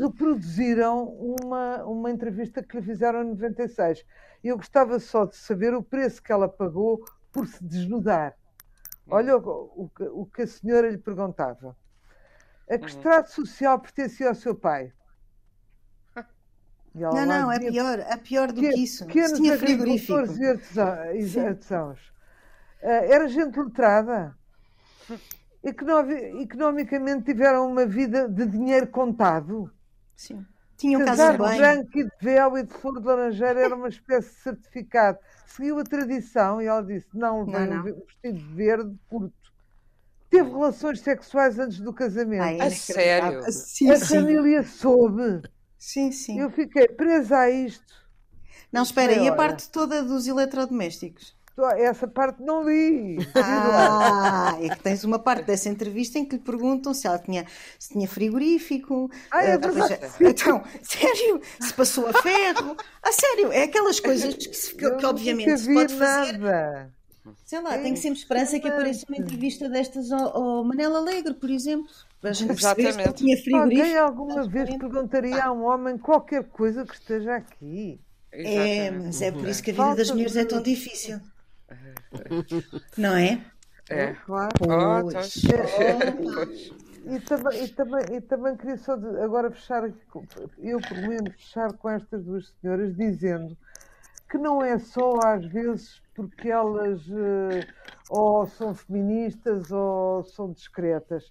[0.00, 4.04] reproduziram uma, uma entrevista que lhe fizeram em 96.
[4.44, 8.34] E eu gostava só de saber o preço que ela pagou por se desnudar.
[9.08, 11.76] Olha o, o que- o que a senhora lhe perguntava.
[12.68, 12.86] A que Uhum.
[12.86, 14.92] extrato social pertencia ao seu pai?
[16.96, 19.06] Não, não, é pior, é pior do que isso.
[19.06, 20.14] Pequenos Se tinha frigorífico.
[20.14, 21.98] agricultores e e artesãos.
[22.82, 24.34] Ah, era gente letrada.
[25.62, 29.70] Economi- economicamente tiveram uma vida de dinheiro contado.
[30.14, 30.44] Sim.
[30.76, 31.58] Tinham Casar casa de bem.
[31.58, 35.18] branco e de véu e de flor de laranjeira era uma espécie de certificado.
[35.46, 37.80] Seguiu a tradição e ela disse: não, Não, levei não.
[37.80, 39.34] um ve- um vestido verde curto.
[40.28, 42.42] Teve relações sexuais antes do casamento.
[42.42, 43.42] Ai, A sério?
[43.50, 44.16] Sim, a sim.
[44.16, 45.42] família soube.
[45.86, 46.40] Sim, sim.
[46.40, 47.94] Eu fiquei presa a isto.
[48.72, 49.36] Não, espera, e a Olha.
[49.36, 51.36] parte toda dos eletrodomésticos?
[51.78, 53.18] Essa parte não li.
[53.36, 57.46] Ah, é que tens uma parte dessa entrevista em que lhe perguntam se ela tinha,
[57.78, 59.08] se tinha frigorífico.
[59.30, 59.98] Ah, é eh, verdade.
[60.20, 61.40] então, sério?
[61.60, 62.76] Se passou a ferro?
[63.00, 63.52] Ah, sério?
[63.52, 66.36] É aquelas coisas que, se- que- obviamente se pode fazer.
[66.38, 66.95] Nada.
[67.44, 71.50] Sei lá, tenho sempre esperança que apareça uma entrevista destas ao, ao Manel Alegre, por
[71.50, 71.88] exemplo.
[72.22, 73.12] A gente Exatamente.
[73.14, 73.56] tinha frigorífico.
[73.82, 78.00] Alguém alguma vez perguntaria a um homem qualquer coisa que esteja aqui?
[78.32, 78.40] É,
[78.86, 79.04] Exatamente.
[79.06, 81.20] mas é por isso que a vida Falta das mulheres é de- tão difícil.
[82.96, 83.40] Não é?
[83.88, 84.12] É.
[84.24, 84.50] Claro.
[84.62, 85.42] Oh, Pois.
[85.42, 86.72] pois.
[87.08, 89.84] E também, e, também, e também queria só de- agora fechar,
[90.58, 93.56] eu pelo menos fechar com estas duas senhoras, dizendo
[94.28, 97.66] que não é só às vezes porque elas eh,
[98.08, 101.24] ou são feministas ou são discretas.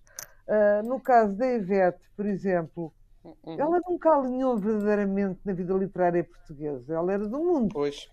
[0.48, 3.60] Ah, no caso da Ivete, por exemplo, Uhum.
[3.60, 6.94] ela nunca alinhou verdadeiramente na vida literária portuguesa.
[6.94, 7.74] Ela era do mundo.
[7.74, 8.08] Pois.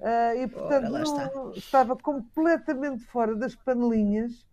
[0.00, 1.30] Ah, e portanto está.
[1.34, 4.46] não- estava completamente fora das panelinhas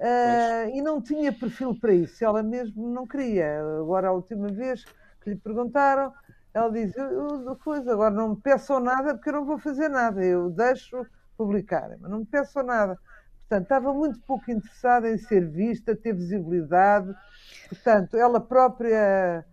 [0.00, 2.24] ah, e não tinha perfil para isso.
[2.24, 3.60] Ela mesmo não queria.
[3.80, 4.84] Agora, a última vez
[5.22, 6.12] que lhe perguntaram,
[6.54, 9.88] ela diz: eu, eu- coisa, agora não me peçam nada porque eu não vou fazer
[9.88, 11.04] nada, eu deixo
[11.36, 12.96] publicar, mas não me peçam nada.
[13.40, 17.12] Portanto, estava muito pouco interessada em ser vista, ter visibilidade.
[17.68, 19.44] Portanto, ela própria.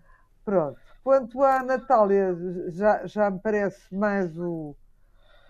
[0.46, 0.80] Pronto.
[1.04, 2.38] Quanto à Natália,
[2.70, 4.76] já, já me parece mais o,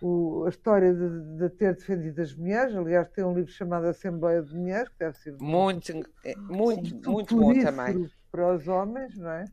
[0.02, 2.76] o- a história de, de ter defendido as mulheres.
[2.76, 5.92] Aliás, tem um livro chamado Assembleia de Mulheres, que deve ser Muito,
[6.24, 8.10] é, muito, muito bom também.
[8.32, 9.46] para os homens, não é?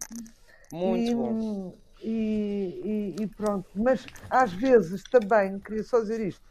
[0.73, 1.79] Muito e, bom.
[2.01, 6.45] E, e- e pronto, mas às vezes também, queria só dizer isto,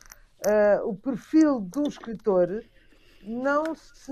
[0.44, 2.66] ah, o perfil de um escritor
[3.22, 4.12] não se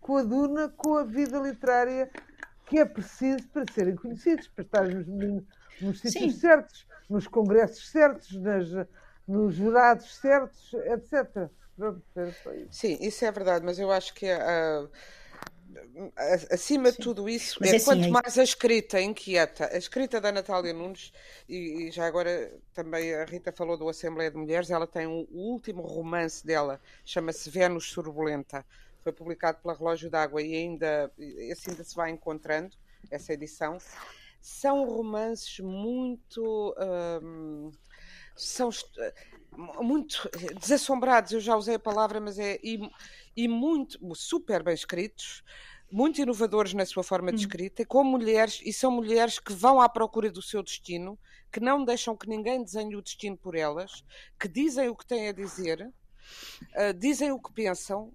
[0.00, 2.10] coaduna com a vida literária
[2.66, 5.44] que é preciso para serem conhecidos, para estarem nos,
[5.80, 6.40] nos sítios Sim.
[6.40, 8.68] certos, nos congressos certos, nas,
[9.26, 11.50] nos jurados certos, etc.
[11.76, 12.70] Pronto, era só isso.
[12.70, 14.88] Sim, isso é verdade, mas eu acho que ah,
[16.50, 19.76] acima de tudo isso, Mas é é assim, quanto é- mais a escrita inquieta, a
[19.78, 21.12] escrita da Natália Nunes,
[21.48, 25.26] e, e já agora também a Rita falou do Assembleia de Mulheres, ela tem um-
[25.30, 28.64] o último romance dela, chama-se Vênus Turbulenta,
[29.02, 32.76] foi publicado pela Relógio d'Água e ainda, esse ainda se vai encontrando,
[33.10, 33.78] essa edição.
[34.40, 36.74] São romances muito.
[37.22, 37.70] hum,
[38.36, 38.70] são
[39.56, 40.28] muito
[40.60, 42.58] desassombrados, eu já usei a palavra, mas é.
[42.62, 42.78] E,
[43.36, 43.98] e muito.
[44.14, 45.42] super bem escritos,
[45.90, 49.88] muito inovadores na sua forma de escrita, com mulheres, e são mulheres que vão à
[49.88, 51.18] procura do seu destino,
[51.52, 54.04] que não deixam que ninguém desenhe o destino por elas,
[54.38, 55.90] que dizem o que têm a dizer,
[56.74, 58.12] ah, dizem o que pensam.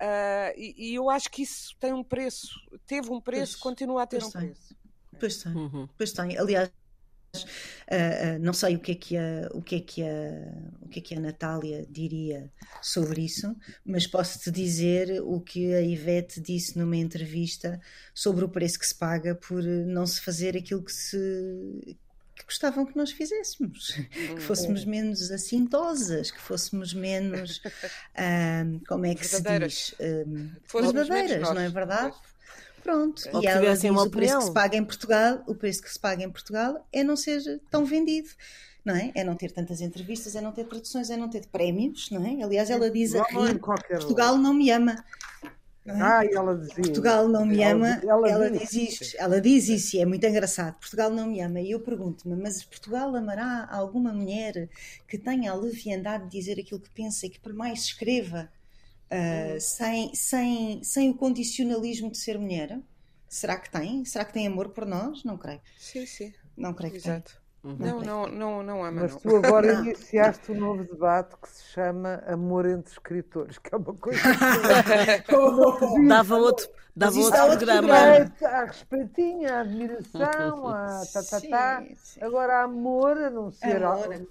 [0.00, 2.48] ah, e, e eu acho que isso tem um preço,
[2.86, 4.52] teve um preço, Pois, continua a ter um tem.
[4.52, 4.74] preço.
[5.18, 5.88] Pois tem, Uhum.
[5.96, 6.38] pois tem.
[6.38, 6.70] Aliás,
[7.90, 10.06] ah, não sei o que é que a, o que é que a,
[10.82, 12.50] o que é que a Natália diria
[12.80, 17.80] sobre isso, mas posso-te dizer o que a Ivete disse numa entrevista
[18.14, 21.96] sobre o preço que se paga por não se fazer aquilo que se
[22.40, 27.60] que gostavam que nós fizéssemos, que fôssemos menos assintosas, que fôssemos menos,
[28.16, 32.16] ah, como é que se diz, menos verdadeiras, não é verdade?
[32.82, 34.54] Pronto, Ou e que ela diz tivessem uma o preço que se opinião.
[34.54, 38.30] paga em Portugal, o preço que se paga em Portugal é não ser tão vendido,
[38.84, 39.12] não é?
[39.14, 42.42] É não ter tantas entrevistas, é não ter traduções, é não ter prémios, não é?
[42.42, 45.04] Aliás, ela diz a Não, não é em rir, qualquer Portugal não me ama.
[45.86, 45.92] É?
[45.92, 46.74] Ah, ela dizia.
[46.76, 49.16] Portugal não me ama, ela, ela, ela diz isto.
[49.18, 50.74] Ela diz isso e é muito engraçado.
[50.78, 51.60] Portugal não me ama.
[51.60, 54.68] E eu pergunto-me, mas Portugal amará alguma mulher
[55.08, 58.48] que tenha a leviandade de dizer aquilo que pensa e que por mais escreva
[59.10, 62.78] uh, sem, sem, sem o condicionalismo de ser mulher?
[63.28, 64.04] Será que tem?
[64.04, 65.24] Será que tem amor por nós?
[65.24, 65.60] Não creio.
[65.78, 66.32] Sim, sim.
[66.56, 67.30] Não creio que Exato.
[67.30, 67.40] Tenha.
[67.62, 67.76] Uhum.
[67.78, 69.02] Não, não, não, não ama.
[69.02, 73.76] Mas tu agora iniciaste um novo debate que se chama Amor entre Escritores, que é
[73.76, 74.18] uma coisa
[75.26, 75.28] que
[76.08, 77.94] dava outro, dava outro programa.
[78.42, 81.84] Há respeitinho, há admiração, há tá, tá, tá.
[82.22, 84.26] Agora amor, a não ser amor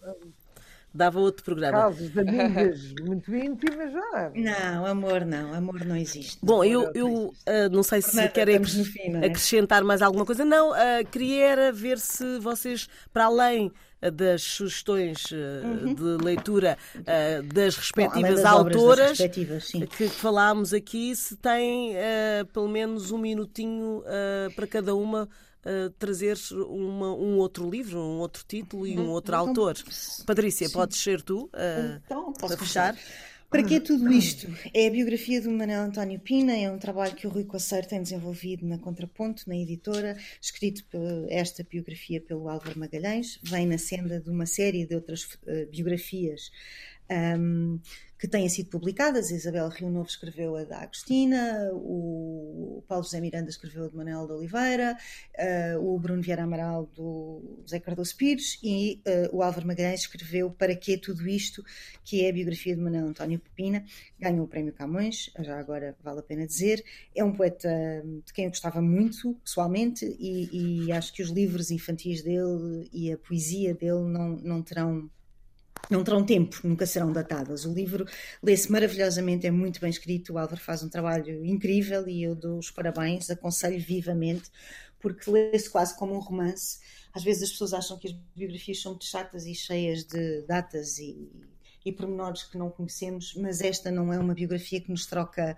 [0.93, 1.77] dava outro programa.
[1.77, 4.31] Casos de amigas muito íntimas, já.
[4.35, 6.37] Não, amor não, amor não existe.
[6.41, 7.33] Bom, eu, eu uh,
[7.71, 9.25] não sei se Renata, querem fim, é?
[9.27, 10.43] acrescentar mais alguma coisa.
[10.43, 13.71] Não, uh, queria era ver se vocês, para além
[14.01, 15.93] uh, das sugestões uh, uhum.
[15.93, 21.93] de leitura uh, das respectivas Bom, das autoras das respectivas, que falámos aqui, se têm
[21.95, 24.03] uh, pelo menos um minutinho
[24.55, 25.29] para cada uma
[25.65, 29.09] uh, trazer uma, um outro livro, um outro título e um uhum.
[29.09, 29.77] outro então, autor.
[30.25, 30.73] Patrícia, sim.
[30.73, 32.97] podes ser tu uh, então, posso para fechar?
[33.49, 34.47] Para que é tudo isto?
[34.71, 37.99] É a biografia do Manuel António Pina, é um trabalho que o Rui Coceiro tem
[37.99, 40.83] desenvolvido na Contraponto, na editora, escrito
[41.29, 46.51] esta biografia pelo Álvaro Magalhães, vem na senda de uma série de outras uh, biografias
[47.09, 47.79] um,
[48.19, 49.31] que têm sido publicadas.
[49.31, 53.95] A Isabel Rio Novo escreveu a da Agostina, o Paulo José Miranda escreveu a de
[53.95, 54.97] Manuel de Oliveira,
[55.37, 60.51] uh, o Bruno Vieira Amaral do José Cardoso Pires e uh, o Álvaro Magalhães escreveu
[60.51, 61.63] Para que tudo isto,
[62.03, 63.85] que é a biografia de Manuel António Pepina,
[64.19, 66.83] ganhou o Prémio Camões, já agora vale a pena dizer.
[67.15, 67.69] É um poeta
[68.25, 73.11] de quem eu gostava muito, pessoalmente, e, e acho que os livros infantis dele e
[73.13, 75.09] a poesia dele não, não terão
[75.89, 77.65] não terão tempo, nunca serão datadas.
[77.65, 78.05] O livro
[78.41, 80.33] lê-se maravilhosamente, é muito bem escrito.
[80.33, 84.49] O Álvaro faz um trabalho incrível e eu dou os parabéns, aconselho vivamente,
[84.99, 86.79] porque lê-se quase como um romance.
[87.13, 90.99] Às vezes as pessoas acham que as biografias são muito chatas e cheias de datas
[90.99, 91.31] e,
[91.83, 95.55] e pormenores que não conhecemos, mas esta não é uma biografia que nos troca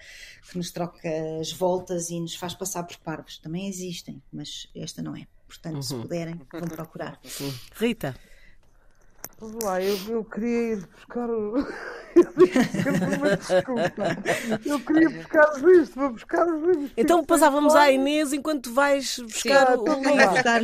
[0.49, 1.09] que nos troca
[1.39, 3.37] as voltas e nos faz passar por parvos.
[3.37, 5.27] Também existem, mas esta não é.
[5.45, 5.81] Portanto, uhum.
[5.81, 7.19] se puderem, vão procurar.
[7.75, 8.15] Rita.
[9.41, 11.55] Vamos lá, eu, eu queria ir buscar o.
[14.65, 16.91] Eu queria buscar os livros, vou buscar os livros.
[16.97, 19.93] Então passávamos à Inês enquanto vais buscar Sim, o, o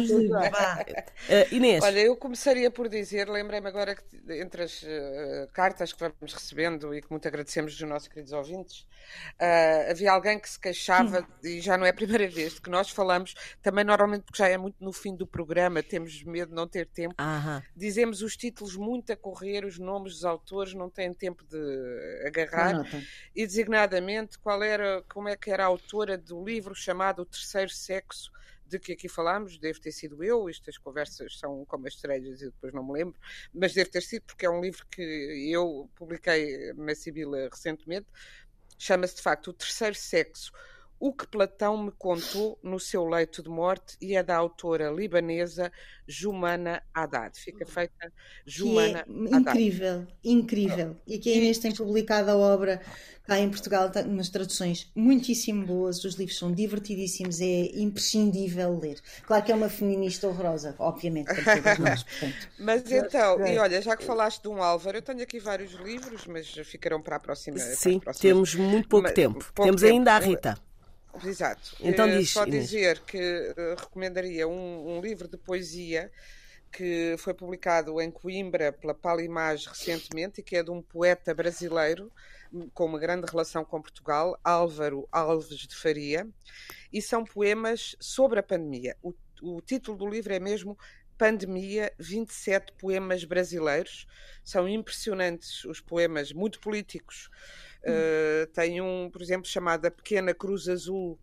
[0.01, 0.37] livro.
[0.37, 1.83] Uh, Inês.
[1.83, 4.03] Olha, eu começaria por dizer, lembrei-me agora que
[4.33, 8.81] entre as uh, cartas que vamos recebendo e que muito agradecemos dos nossos queridos ouvintes,
[8.81, 12.69] uh, havia alguém que se queixava, e já não é a primeira vez, de que
[12.69, 16.55] nós falamos, também normalmente porque já é muito no fim do programa, temos medo de
[16.55, 17.15] não ter tempo,
[17.75, 22.83] dizemos os títulos muito a correr, os nomes dos autores não têm tempo de agarrar,
[23.35, 27.69] e designadamente qual era, como é que era a autora do livro chamado O Terceiro
[27.71, 28.31] Sexo,
[28.65, 32.45] de que aqui falámos, deve ter sido eu, estas conversas são como as estrelas e
[32.47, 33.17] depois não me lembro,
[33.53, 35.01] mas deve ter sido porque é um livro que
[35.51, 38.07] eu publiquei na Sibila recentemente,
[38.77, 40.51] chama-se de facto O Terceiro Sexo,
[40.99, 45.71] o que Platão me contou no seu leito de morte e é da autora libanesa
[46.07, 47.39] Jumana Haddad.
[47.39, 48.11] Fica feita
[48.45, 50.97] Jumana que é Incrível, incrível.
[51.05, 52.81] E que a Inês tem publicado a obra
[53.27, 59.01] cá em Portugal, umas traduções muitíssimo boas, os livros são divertidíssimos, é imprescindível ler.
[59.25, 61.29] Claro que é uma feminista horrorosa, obviamente,
[61.79, 62.05] nós,
[62.57, 66.25] Mas então, e olha, já que falaste de um Álvaro, eu tenho aqui vários livros,
[66.25, 67.57] mas ficarão para a próxima.
[67.59, 69.39] Sim, para a temos muito pouco mas, tempo.
[69.53, 69.93] Pouco temos tempo.
[69.93, 70.66] ainda a Rita.
[71.23, 71.75] Exato.
[71.79, 76.11] Então eh, diz, Só dizer que uh, recomendaria um, um, livro de poesia
[76.71, 82.11] que foi publicado em Coimbra pela Palimage recentemente e que é de um poeta brasileiro
[82.51, 86.27] hum, com uma grande relação com Portugal, Álvaro Alves de Faria,
[86.91, 88.95] e são poemas sobre a pandemia.
[89.01, 90.77] O, o título do livro é mesmo
[91.17, 94.05] Pandemia, 27 poemas brasileiros.
[94.43, 97.29] São impressionantes os poemas, muito políticos,
[97.87, 101.17] Uh, tem um, por exemplo, chamado A Pequena Cruz Azul,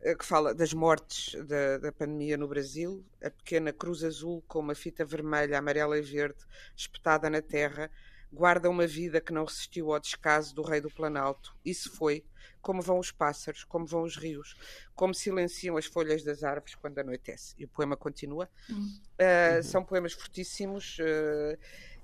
[0.00, 3.04] uh, que fala das mortes da, da, pandemia no Brasil.
[3.22, 6.38] A Pequena Cruz Azul, com uma fita vermelha, amarela e verde
[6.74, 7.90] espetada na terra,
[8.32, 11.54] guarda uma vida que não resistiu ao descaso do Rei do Planalto.
[11.64, 12.24] Isso foi
[12.62, 14.56] como vão os pássaros, como vão os rios,
[14.94, 17.54] como silenciam as folhas das árvores quando anoitece.
[17.58, 18.48] E o poema continua.
[18.70, 20.96] Uh, São poemas fortíssimos.
[20.98, 21.58] Uh,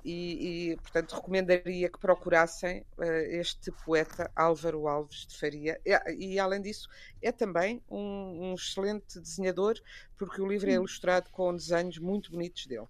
[0.05, 6.38] e, e, portanto recomendaria que procurassem uh, este poeta Álvaro Alves de Faria e, e
[6.38, 6.88] além disso
[7.22, 9.74] é também um, um, excelente desenhador
[10.16, 12.88] porque o livro é ilustrado com desenhos muito bonitos dele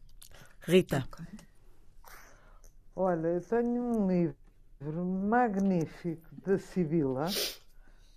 [0.60, 1.06] Rita
[2.94, 7.26] olha eu tenho um livro magnífico da Sibila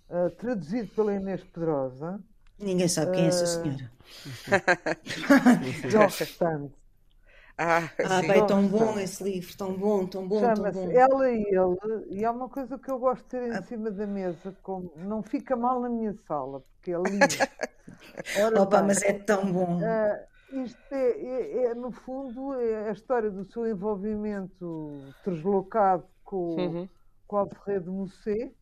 [0.08, 2.20] uh, traduzido pela Inês Pedrosa.
[2.58, 3.90] Ninguém sabe quem é essa senhora.
[5.90, 6.83] Gosto tanto.
[7.56, 10.90] Ah, ah é tão bom esse livro, tão bom, tão bom, tão bom.
[10.90, 13.62] Ela e ele, e há uma coisa que eu gosto de ter em ah.
[13.62, 18.60] cima da mesa, como não fica mal na minha sala, porque é lindo.
[18.60, 19.78] Opa, bem, mas é tão bom.
[19.78, 26.56] Uh, isto é, é, é, no fundo, é a história do seu envolvimento deslocado com,
[26.56, 26.88] uhum.
[27.26, 28.52] com Alfredo Musset,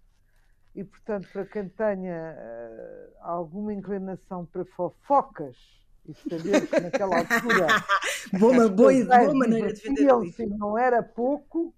[0.74, 7.66] e portanto, para quem tenha uh, alguma inclinação para fofocas e saber que naquela altura
[8.38, 10.08] boa, boa, boa maneira de vender
[10.58, 11.72] não era pouco,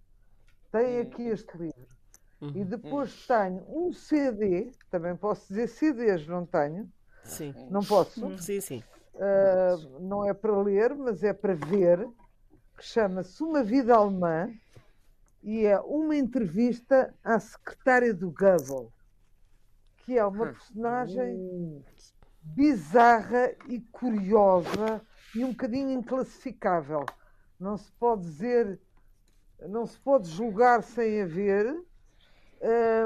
[0.73, 1.95] tem aqui este livro.
[2.41, 3.37] Uhum, e depois uhum.
[3.37, 6.91] tenho um CD, também posso dizer CDs, não tenho.
[7.23, 7.55] Sim.
[7.71, 8.25] Não posso?
[8.25, 8.39] Uhum.
[8.39, 8.83] Sim, sim.
[9.15, 12.07] Uh, não é para ler, mas é para ver,
[12.77, 14.53] que chama-se Uma Vida Alemã
[15.43, 18.93] e é uma entrevista à secretária do Goebbels,
[19.99, 20.53] que é uma hum.
[20.53, 21.83] personagem hum
[22.45, 25.03] bizarra e curiosa
[25.35, 27.05] e um bocadinho inclassificável.
[27.59, 28.81] Não se pode dizer,
[29.69, 31.67] não se pode julgar sem haver,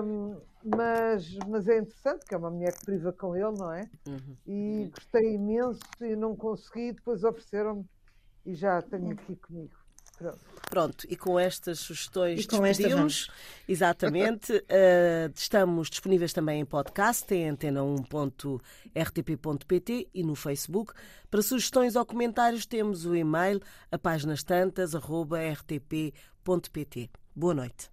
[0.05, 3.89] um, mas, mas é interessante, que é uma mulher que priva com ele, não é?
[4.07, 4.37] Uhum.
[4.47, 7.85] E gostei imenso e não consegui, depois ofereceram-me
[8.45, 9.78] e já tenho aqui comigo.
[10.19, 10.49] Pronto.
[10.69, 13.31] Pronto, e com estas sugestões e com despedimos.
[13.67, 14.53] Exatamente.
[14.53, 20.93] uh, estamos disponíveis também em podcast, em antena1.rtp.pt e no Facebook.
[21.31, 27.11] Para sugestões ou comentários temos o e-mail a páginas tantas, arroba rtp.pt.
[27.35, 27.91] Boa noite.